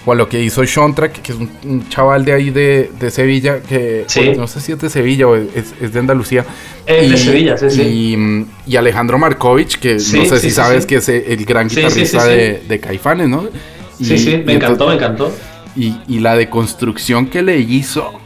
o 0.06 0.12
a 0.12 0.16
lo 0.16 0.30
que 0.30 0.40
hizo 0.42 0.64
Shontra, 0.64 1.12
que 1.12 1.32
es 1.32 1.38
un, 1.38 1.90
chaval 1.90 2.24
de 2.24 2.34
ahí 2.34 2.52
de, 2.52 2.90
Sevilla, 3.10 3.62
que 3.62 4.06
no 4.38 4.48
sé 4.48 4.62
si 4.62 4.72
es 4.72 4.80
de 4.80 4.90
Sevilla 4.90 5.28
o 5.28 5.36
es, 5.36 5.94
de 5.94 6.00
Andalucía. 6.00 6.46
Es 6.86 7.10
de 7.10 7.18
Sevilla, 7.18 7.58
sí, 7.58 7.72
sí. 7.72 8.46
Y, 8.68 8.76
Alejandro 8.76 9.18
Markovich, 9.18 9.80
que 9.80 9.94
no 9.96 10.00
sé 10.00 10.40
si 10.40 10.52
sabes 10.52 10.86
que 10.86 10.98
es 10.98 11.10
el 11.10 11.44
gran 11.46 11.68
guitarrista 11.68 12.26
de, 12.26 12.80
Caifanes, 12.80 13.28
¿no? 13.28 13.48
sí, 14.00 14.18
sí, 14.18 14.44
me 14.46 14.54
encantó, 14.54 14.88
me 14.88 14.96
encantó. 14.96 15.32
Y, 15.76 15.96
y 16.08 16.20
la 16.20 16.36
deconstrucción 16.38 17.26
que 17.28 17.42
le 17.42 17.58
hizo 17.58 18.22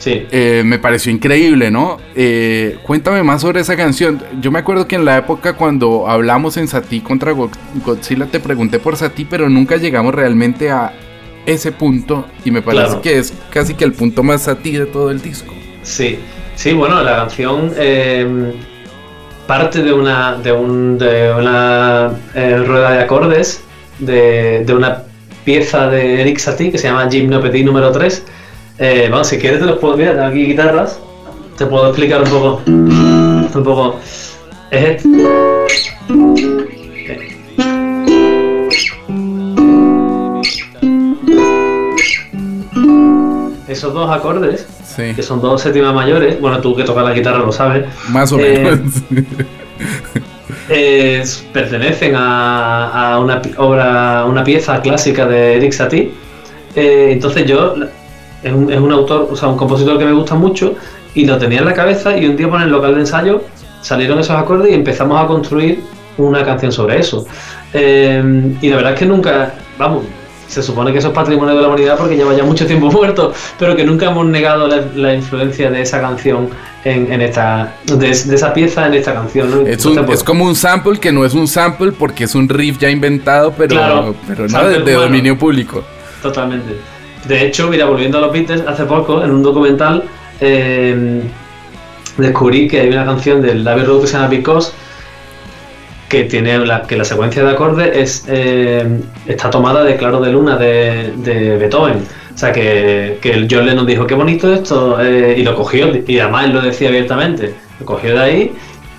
Sí. 0.00 0.26
Eh, 0.30 0.62
me 0.64 0.78
pareció 0.78 1.12
increíble, 1.12 1.70
¿no? 1.70 1.98
Eh, 2.16 2.78
cuéntame 2.82 3.22
más 3.22 3.42
sobre 3.42 3.60
esa 3.60 3.76
canción. 3.76 4.22
Yo 4.40 4.50
me 4.50 4.58
acuerdo 4.58 4.88
que 4.88 4.96
en 4.96 5.04
la 5.04 5.18
época 5.18 5.52
cuando 5.52 6.08
hablamos 6.08 6.56
en 6.56 6.68
Sati 6.68 7.00
contra 7.00 7.32
Godzilla 7.32 8.24
te 8.26 8.40
pregunté 8.40 8.78
por 8.78 8.96
Sati, 8.96 9.26
pero 9.26 9.50
nunca 9.50 9.76
llegamos 9.76 10.14
realmente 10.14 10.70
a 10.70 10.94
ese 11.44 11.70
punto 11.70 12.26
y 12.46 12.50
me 12.50 12.62
parece 12.62 13.00
que 13.02 13.18
es 13.18 13.34
casi 13.50 13.74
que 13.74 13.84
el 13.84 13.92
punto 13.92 14.22
más 14.22 14.44
Sati 14.44 14.72
de 14.72 14.86
todo 14.86 15.10
el 15.10 15.20
disco. 15.20 15.52
Sí, 15.82 16.18
sí, 16.56 16.72
bueno, 16.72 17.02
la 17.02 17.16
canción 17.16 17.70
eh, 17.76 18.54
parte 19.46 19.82
de 19.82 19.92
una, 19.92 20.36
de 20.36 20.52
un, 20.52 20.96
de 20.96 21.30
una 21.34 22.10
rueda 22.34 22.92
de 22.92 23.02
acordes 23.02 23.62
de, 23.98 24.64
de, 24.64 24.74
una 24.74 25.02
pieza 25.44 25.88
de 25.88 26.22
Eric 26.22 26.38
Satie 26.38 26.72
que 26.72 26.78
se 26.78 26.88
llama 26.88 27.06
Gymnopédie 27.10 27.64
número 27.64 27.92
3 27.92 28.24
eh, 28.80 29.08
bueno, 29.10 29.24
si 29.24 29.38
quieres 29.38 29.60
te 29.60 29.66
los 29.66 29.78
puedo... 29.78 29.94
Mira, 29.94 30.12
tengo 30.12 30.24
aquí 30.24 30.46
guitarras. 30.46 30.98
Te 31.58 31.66
puedo 31.66 31.88
explicar 31.88 32.22
un 32.22 32.30
poco... 32.30 32.62
Un 32.66 33.62
poco... 33.62 34.00
Es 34.70 35.04
este. 35.04 35.08
Esos 43.68 43.92
dos 43.92 44.10
acordes, 44.10 44.66
que 44.96 45.22
son 45.22 45.40
dos 45.40 45.60
séptimas 45.60 45.94
mayores, 45.94 46.40
bueno, 46.40 46.60
tú 46.60 46.74
que 46.74 46.84
tocas 46.84 47.04
la 47.04 47.12
guitarra 47.12 47.38
lo 47.38 47.52
sabes. 47.52 47.84
Más 48.08 48.32
o 48.32 48.38
eh, 48.38 48.58
menos. 48.64 48.94
pertenecen 51.52 52.14
a, 52.16 53.18
una 53.20 53.42
obra, 53.58 54.24
una 54.24 54.42
pieza 54.42 54.80
clásica 54.80 55.26
de 55.26 55.56
Eric 55.56 55.72
Satie. 55.72 56.10
Eh, 56.74 57.08
entonces 57.12 57.44
yo 57.46 57.74
es 58.42 58.52
un, 58.52 58.72
es 58.72 58.78
un 58.78 58.92
autor, 58.92 59.28
o 59.30 59.36
sea, 59.36 59.48
un 59.48 59.56
compositor 59.56 59.98
que 59.98 60.04
me 60.04 60.12
gusta 60.12 60.34
mucho 60.34 60.74
y 61.14 61.24
lo 61.24 61.38
tenía 61.38 61.58
en 61.58 61.64
la 61.64 61.74
cabeza 61.74 62.16
y 62.16 62.26
un 62.26 62.36
día 62.36 62.48
por 62.48 62.62
el 62.62 62.70
local 62.70 62.94
de 62.94 63.00
ensayo 63.00 63.42
salieron 63.82 64.18
esos 64.18 64.36
acordes 64.36 64.70
y 64.70 64.74
empezamos 64.74 65.22
a 65.22 65.26
construir 65.26 65.82
una 66.18 66.44
canción 66.44 66.72
sobre 66.72 66.98
eso. 66.98 67.26
Eh, 67.72 68.52
y 68.60 68.68
la 68.68 68.76
verdad 68.76 68.92
es 68.92 68.98
que 68.98 69.06
nunca, 69.06 69.54
vamos, 69.78 70.04
se 70.50 70.62
supone 70.62 70.92
que 70.92 70.98
eso 70.98 71.08
es 71.08 71.14
patrimonio 71.14 71.54
de 71.54 71.62
la 71.62 71.68
humanidad 71.68 71.96
porque 71.96 72.16
lleva 72.16 72.34
ya 72.34 72.44
mucho 72.44 72.66
tiempo 72.66 72.86
muerto, 72.90 73.32
pero 73.58 73.76
que 73.76 73.84
nunca 73.84 74.10
hemos 74.10 74.26
negado 74.26 74.68
la, 74.68 75.14
influencia 75.14 75.70
de 75.70 75.82
esa 75.82 76.00
canción 76.00 76.50
en, 76.84 77.20
esta, 77.20 77.74
de, 77.86 78.10
esa 78.10 78.52
pieza 78.52 78.86
en 78.86 78.94
esta 78.94 79.14
canción. 79.14 79.66
Es, 79.66 79.86
pues, 80.06 80.24
como 80.24 80.44
un 80.44 80.56
sample 80.56 80.98
que 80.98 81.12
no 81.12 81.24
es 81.24 81.34
un 81.34 81.46
sample 81.46 81.92
porque 81.92 82.24
es 82.24 82.34
un 82.34 82.48
riff 82.48 82.78
ya 82.78 82.90
inventado, 82.90 83.52
pero, 83.56 84.14
pero 84.26 84.48
no 84.48 84.68
de, 84.68 84.92
dominio 84.92 85.38
público. 85.38 85.84
Totalmente. 86.22 86.99
De 87.26 87.46
hecho, 87.46 87.68
mira, 87.68 87.86
volviendo 87.86 88.18
a 88.18 88.20
los 88.22 88.32
Beatles, 88.32 88.62
hace 88.66 88.84
poco 88.84 89.22
en 89.22 89.30
un 89.30 89.42
documental 89.42 90.04
eh, 90.40 91.22
descubrí 92.16 92.68
que 92.68 92.80
hay 92.80 92.88
una 92.88 93.04
canción 93.04 93.42
del 93.42 93.62
David 93.62 93.84
Road 93.84 94.00
que 94.02 94.06
se 94.06 94.12
llama 94.14 94.30
que 96.08 96.24
tiene 96.24 96.58
la, 96.58 96.82
que 96.82 96.96
la 96.96 97.04
secuencia 97.04 97.44
de 97.44 97.50
acordes 97.50 97.96
es, 97.96 98.24
eh, 98.26 98.84
está 99.26 99.48
tomada 99.48 99.84
de 99.84 99.96
Claro 99.96 100.20
de 100.20 100.32
Luna 100.32 100.56
de, 100.56 101.56
Beethoven. 101.58 102.04
O 102.34 102.38
sea 102.38 102.52
que, 102.52 103.18
que 103.22 103.46
John 103.48 103.66
Lennon 103.66 103.86
dijo 103.86 104.06
qué 104.06 104.14
bonito 104.14 104.52
esto 104.52 105.00
eh, 105.00 105.36
y 105.38 105.44
lo 105.44 105.54
cogió 105.54 105.88
y 106.04 106.18
además 106.18 106.46
él 106.46 106.52
lo 106.52 106.62
decía 106.62 106.88
abiertamente. 106.88 107.54
Lo 107.78 107.86
cogió 107.86 108.14
de 108.14 108.20
ahí 108.20 108.52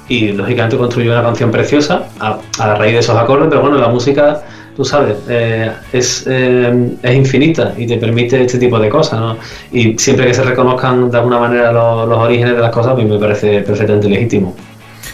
y 0.07 0.31
lógicamente 0.31 0.77
construyó 0.77 1.11
una 1.11 1.21
canción 1.21 1.51
preciosa 1.51 2.07
a, 2.19 2.37
a 2.59 2.75
raíz 2.75 2.93
de 2.93 2.99
esos 2.99 3.17
acordes, 3.17 3.47
pero 3.49 3.61
bueno, 3.61 3.77
la 3.77 3.89
música 3.89 4.41
tú 4.75 4.85
sabes, 4.85 5.17
eh, 5.27 5.71
es, 5.91 6.25
eh, 6.27 6.97
es, 7.01 7.15
infinita 7.15 7.73
y 7.77 7.87
te 7.87 7.97
permite 7.97 8.41
este 8.43 8.57
tipo 8.57 8.79
de 8.79 8.89
cosas, 8.89 9.19
¿no? 9.19 9.37
Y 9.71 9.97
siempre 9.97 10.27
que 10.27 10.33
se 10.33 10.43
reconozcan 10.43 11.11
de 11.11 11.17
alguna 11.17 11.39
manera 11.39 11.71
los, 11.71 12.07
los 12.07 12.17
orígenes 12.17 12.55
de 12.55 12.61
las 12.61 12.71
cosas, 12.71 12.93
pues 12.93 13.07
me 13.07 13.19
parece 13.19 13.61
perfectamente 13.61 14.09
legítimo. 14.09 14.55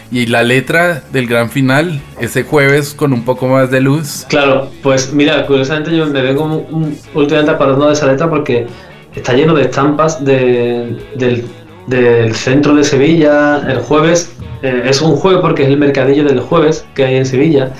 Y 0.09 0.25
la 0.27 0.43
letra 0.43 1.03
del 1.11 1.27
gran 1.27 1.49
final, 1.49 1.99
ese 2.19 2.43
jueves 2.43 2.93
con 2.93 3.11
un 3.11 3.25
poco 3.25 3.47
más 3.47 3.69
de 3.71 3.81
luz. 3.81 4.25
Claro, 4.29 4.69
pues 4.81 5.11
mira, 5.11 5.45
curiosamente 5.45 5.95
yo 5.95 6.05
me 6.05 6.21
vengo 6.21 6.45
un, 6.45 6.97
últimamente 7.13 7.51
acordando 7.51 7.87
de 7.87 7.93
esa 7.93 8.07
letra 8.07 8.29
porque 8.29 8.67
está 9.13 9.33
lleno 9.33 9.53
de 9.53 9.63
estampas 9.63 10.23
del, 10.23 11.03
del, 11.17 12.35
centro 12.35 12.73
de 12.73 12.85
Sevilla. 12.85 13.61
El 13.67 13.79
jueves 13.79 14.31
eh, 14.61 14.83
es 14.85 15.01
un 15.01 15.17
jueves 15.17 15.41
porque 15.41 15.63
es 15.63 15.69
el 15.69 15.77
mercadillo 15.77 16.23
del 16.23 16.39
jueves 16.39 16.85
que 16.95 17.03
hay 17.03 17.15
en 17.17 17.25
Sevilla. 17.25 17.73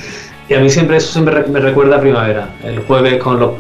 Y 0.49 0.53
a 0.53 0.59
mí 0.59 0.69
siempre 0.69 0.97
eso 0.97 1.11
siempre 1.11 1.43
me 1.47 1.59
recuerda 1.59 1.97
a 1.97 2.01
primavera. 2.01 2.49
El 2.63 2.79
jueves 2.79 3.21
con 3.21 3.39
los, 3.39 3.51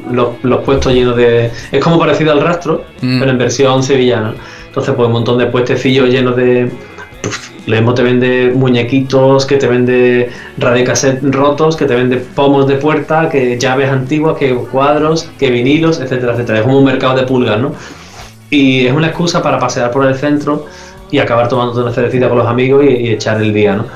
los, 0.43 0.63
puestos 0.63 0.93
llenos 0.93 1.17
de. 1.17 1.51
Es 1.71 1.83
como 1.83 1.99
parecido 1.99 2.31
al 2.31 2.41
rastro, 2.41 2.85
mm. 3.01 3.19
pero 3.19 3.31
en 3.31 3.37
versión 3.37 3.83
sevillana. 3.83 4.35
Entonces, 4.67 4.93
pues 4.95 5.07
un 5.07 5.13
montón 5.13 5.37
de 5.37 5.47
puestecillos 5.47 6.09
llenos 6.09 6.35
de. 6.37 6.71
Leemos 7.65 7.95
te 7.95 8.03
vende 8.03 8.53
muñequitos, 8.55 9.45
que 9.45 9.57
te 9.57 9.67
vende 9.67 10.29
radiocassette 10.57 11.21
rotos, 11.33 11.75
que 11.75 11.83
te 11.83 11.95
vende 11.95 12.15
pomos 12.15 12.65
de 12.65 12.75
puerta, 12.75 13.27
que 13.27 13.59
llaves 13.59 13.89
antiguas, 13.89 14.37
que 14.37 14.55
cuadros, 14.55 15.29
que 15.37 15.51
vinilos, 15.51 15.99
etcétera, 15.99 16.31
etcétera. 16.31 16.59
Es 16.59 16.63
como 16.63 16.79
un 16.79 16.85
mercado 16.85 17.17
de 17.17 17.23
pulgas, 17.23 17.59
¿no? 17.59 17.73
Y 18.49 18.87
es 18.87 18.93
una 18.93 19.07
excusa 19.07 19.43
para 19.43 19.59
pasear 19.59 19.91
por 19.91 20.05
el 20.05 20.15
centro 20.15 20.65
y 21.11 21.19
acabar 21.19 21.49
tomando 21.49 21.81
una 21.81 21.91
cervecita 21.91 22.29
con 22.29 22.37
los 22.37 22.47
amigos 22.47 22.85
y, 22.85 22.87
y 22.87 23.09
echar 23.09 23.41
el 23.41 23.53
día, 23.53 23.75
¿no? 23.75 23.87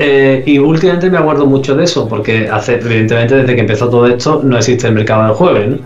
Eh, 0.00 0.44
y 0.46 0.58
últimamente 0.58 1.10
me 1.10 1.18
acuerdo 1.18 1.44
mucho 1.44 1.74
de 1.74 1.84
eso, 1.84 2.08
porque 2.08 2.48
hace, 2.48 2.74
evidentemente 2.74 3.34
desde 3.34 3.54
que 3.56 3.60
empezó 3.62 3.90
todo 3.90 4.06
esto 4.06 4.40
no 4.44 4.56
existe 4.56 4.86
el 4.86 4.94
mercado 4.94 5.24
del 5.24 5.32
jueves. 5.32 5.80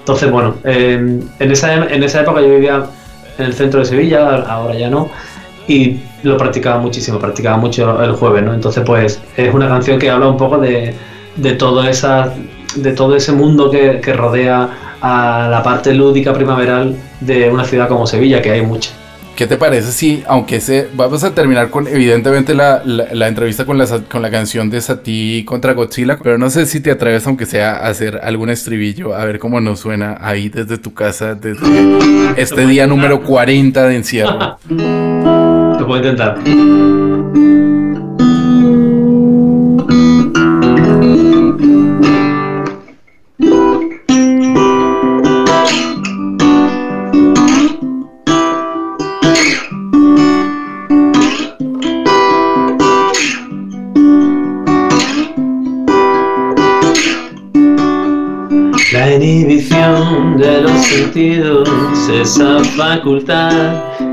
Entonces, 0.00 0.30
bueno, 0.30 0.56
en, 0.64 1.30
esa, 1.38 1.74
en 1.74 2.02
esa 2.02 2.20
época 2.20 2.42
yo 2.42 2.50
vivía 2.50 2.84
en 3.38 3.46
el 3.46 3.54
centro 3.54 3.80
de 3.80 3.86
Sevilla, 3.86 4.42
ahora 4.42 4.74
ya 4.74 4.90
no, 4.90 5.08
y 5.66 6.00
lo 6.22 6.36
practicaba 6.36 6.78
muchísimo, 6.78 7.18
practicaba 7.18 7.56
mucho 7.56 8.02
el 8.02 8.12
jueves, 8.12 8.42
¿no? 8.44 8.52
Entonces, 8.52 8.82
pues 8.84 9.22
es 9.36 9.54
una 9.54 9.66
canción 9.66 9.98
que 9.98 10.10
habla 10.10 10.28
un 10.28 10.36
poco 10.36 10.58
de, 10.58 10.94
de, 11.36 11.52
todo, 11.52 11.82
esa, 11.84 12.34
de 12.76 12.92
todo 12.92 13.16
ese 13.16 13.32
mundo 13.32 13.70
que, 13.70 13.98
rodea 14.12 14.68
a 15.00 15.48
la 15.50 15.62
parte 15.62 15.94
lúdica 15.94 16.34
primaveral 16.34 16.96
de 17.20 17.48
una 17.48 17.64
ciudad 17.64 17.88
como 17.88 18.06
Sevilla, 18.06 18.42
que 18.42 18.50
hay 18.50 18.62
mucha. 18.62 18.90
¿Qué 19.36 19.48
te 19.48 19.56
parece 19.56 19.90
si, 19.90 20.22
aunque 20.28 20.60
se, 20.60 20.88
vamos 20.94 21.24
a 21.24 21.34
terminar 21.34 21.68
con, 21.68 21.88
evidentemente, 21.88 22.54
la, 22.54 22.82
la, 22.84 23.26
entrevista 23.26 23.64
con 23.64 23.78
la, 23.78 23.86
con 24.08 24.22
la 24.22 24.30
canción 24.30 24.70
de 24.70 24.80
Sati 24.80 25.44
contra 25.44 25.72
Godzilla, 25.72 26.18
pero 26.22 26.38
no 26.38 26.50
sé 26.50 26.66
si 26.66 26.80
te 26.80 26.92
atreves, 26.92 27.26
aunque 27.26 27.44
sea, 27.44 27.72
a 27.72 27.88
hacer 27.88 28.20
algún 28.22 28.50
estribillo, 28.50 29.12
a 29.14 29.24
ver 29.24 29.40
cómo 29.40 29.60
nos 29.60 29.80
suena 29.80 30.18
ahí 30.20 30.50
desde 30.50 30.78
tu 30.78 30.94
casa, 30.94 31.34
desde 31.34 31.66
este 32.36 32.64
día 32.66 32.86
número 32.86 33.22
40 33.24 33.88
de 33.88 33.96
encierro. 33.96 34.58
Te 34.68 35.84
puedo 35.84 35.96
intentar. 35.96 36.38
Facultad 62.76 63.50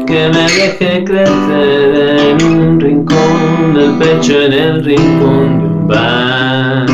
que 0.05 0.29
me 0.29 0.43
deje 0.43 1.03
crecer 1.03 1.95
en 2.19 2.43
un 2.43 2.79
rincón 2.79 3.73
del 3.73 3.91
pecho, 3.97 4.41
en 4.41 4.53
el 4.53 4.83
rincón 4.83 5.59
de 5.59 5.65
un 5.65 5.87
bar. 5.87 6.85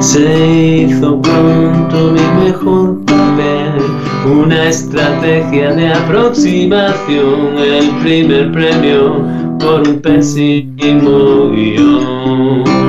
Se 0.00 0.86
hizo 0.86 1.20
pronto 1.20 2.12
mi 2.12 2.44
mejor 2.44 3.04
papel, 3.04 3.82
una 4.30 4.68
estrategia 4.68 5.72
de 5.72 5.92
aproximación, 5.92 7.58
el 7.58 7.90
primer 8.02 8.52
premio 8.52 9.24
por 9.58 9.88
un 9.88 10.00
pésimo 10.00 11.50
guion. 11.50 12.85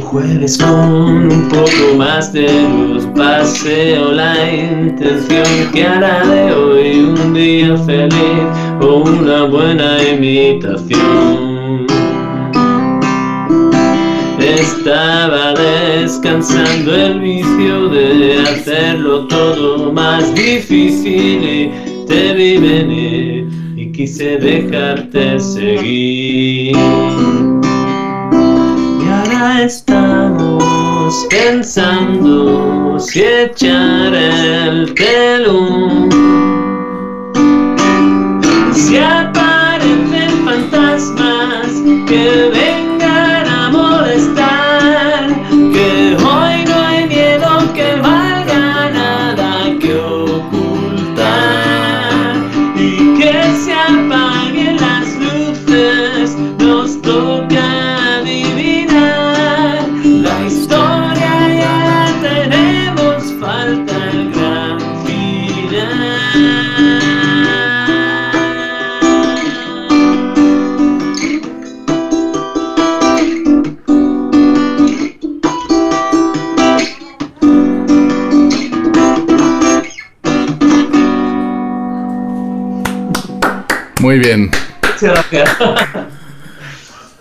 Jueves 0.00 0.58
con 0.58 1.30
un 1.32 1.48
poco 1.48 1.96
más 1.96 2.32
de 2.32 2.48
luz 2.68 3.06
paseo 3.14 4.12
la 4.12 4.52
intención 4.52 5.44
que 5.72 5.86
hará 5.86 6.26
de 6.26 6.52
hoy 6.52 6.98
un 7.00 7.34
día 7.34 7.76
feliz 7.78 8.44
o 8.80 9.04
una 9.04 9.44
buena 9.44 10.02
imitación. 10.02 11.86
Estaba 14.38 15.54
descansando 15.54 16.94
el 16.94 17.20
vicio 17.20 17.88
de 17.88 18.42
hacerlo 18.42 19.26
todo 19.28 19.92
más 19.92 20.34
difícil 20.34 21.42
y 21.42 21.70
te 22.06 22.34
vi 22.34 22.58
venir 22.58 23.48
y 23.76 23.92
quise 23.92 24.38
dejarte 24.38 25.40
seguir 25.40 26.76
pensando 31.30 32.98
si 32.98 33.22
echar 33.22 34.14
el 34.14 34.94
telón. 34.94 36.08
Si 38.72 38.96
aparecen 38.98 40.30
fantasmas 40.44 41.68
que 42.06 42.53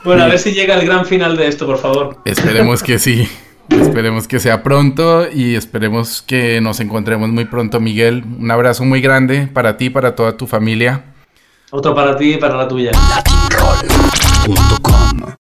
bueno, 0.04 0.24
a 0.24 0.28
ver 0.28 0.40
si 0.40 0.52
llega 0.52 0.76
el 0.76 0.86
gran 0.86 1.06
final 1.06 1.38
de 1.38 1.48
esto, 1.48 1.66
por 1.66 1.78
favor. 1.78 2.18
Esperemos 2.26 2.84
que 2.84 3.00
sí. 3.00 3.28
Esperemos 3.70 4.28
que 4.28 4.40
sea 4.40 4.62
pronto 4.62 5.30
y 5.32 5.56
esperemos 5.56 6.22
que 6.22 6.60
nos 6.62 6.80
encontremos 6.80 7.30
muy 7.30 7.46
pronto, 7.46 7.80
Miguel. 7.80 8.24
Un 8.40 8.52
abrazo 8.52 8.84
muy 8.84 9.02
grande 9.02 9.48
para 9.48 9.78
ti, 9.78 9.90
para 9.90 10.16
toda 10.16 10.38
tu 10.38 10.48
familia. 10.48 11.04
Otro 11.72 11.96
para 11.96 12.16
ti 12.18 12.34
y 12.34 12.38
para 12.38 12.56
la 12.56 12.68
tuya. 12.68 12.92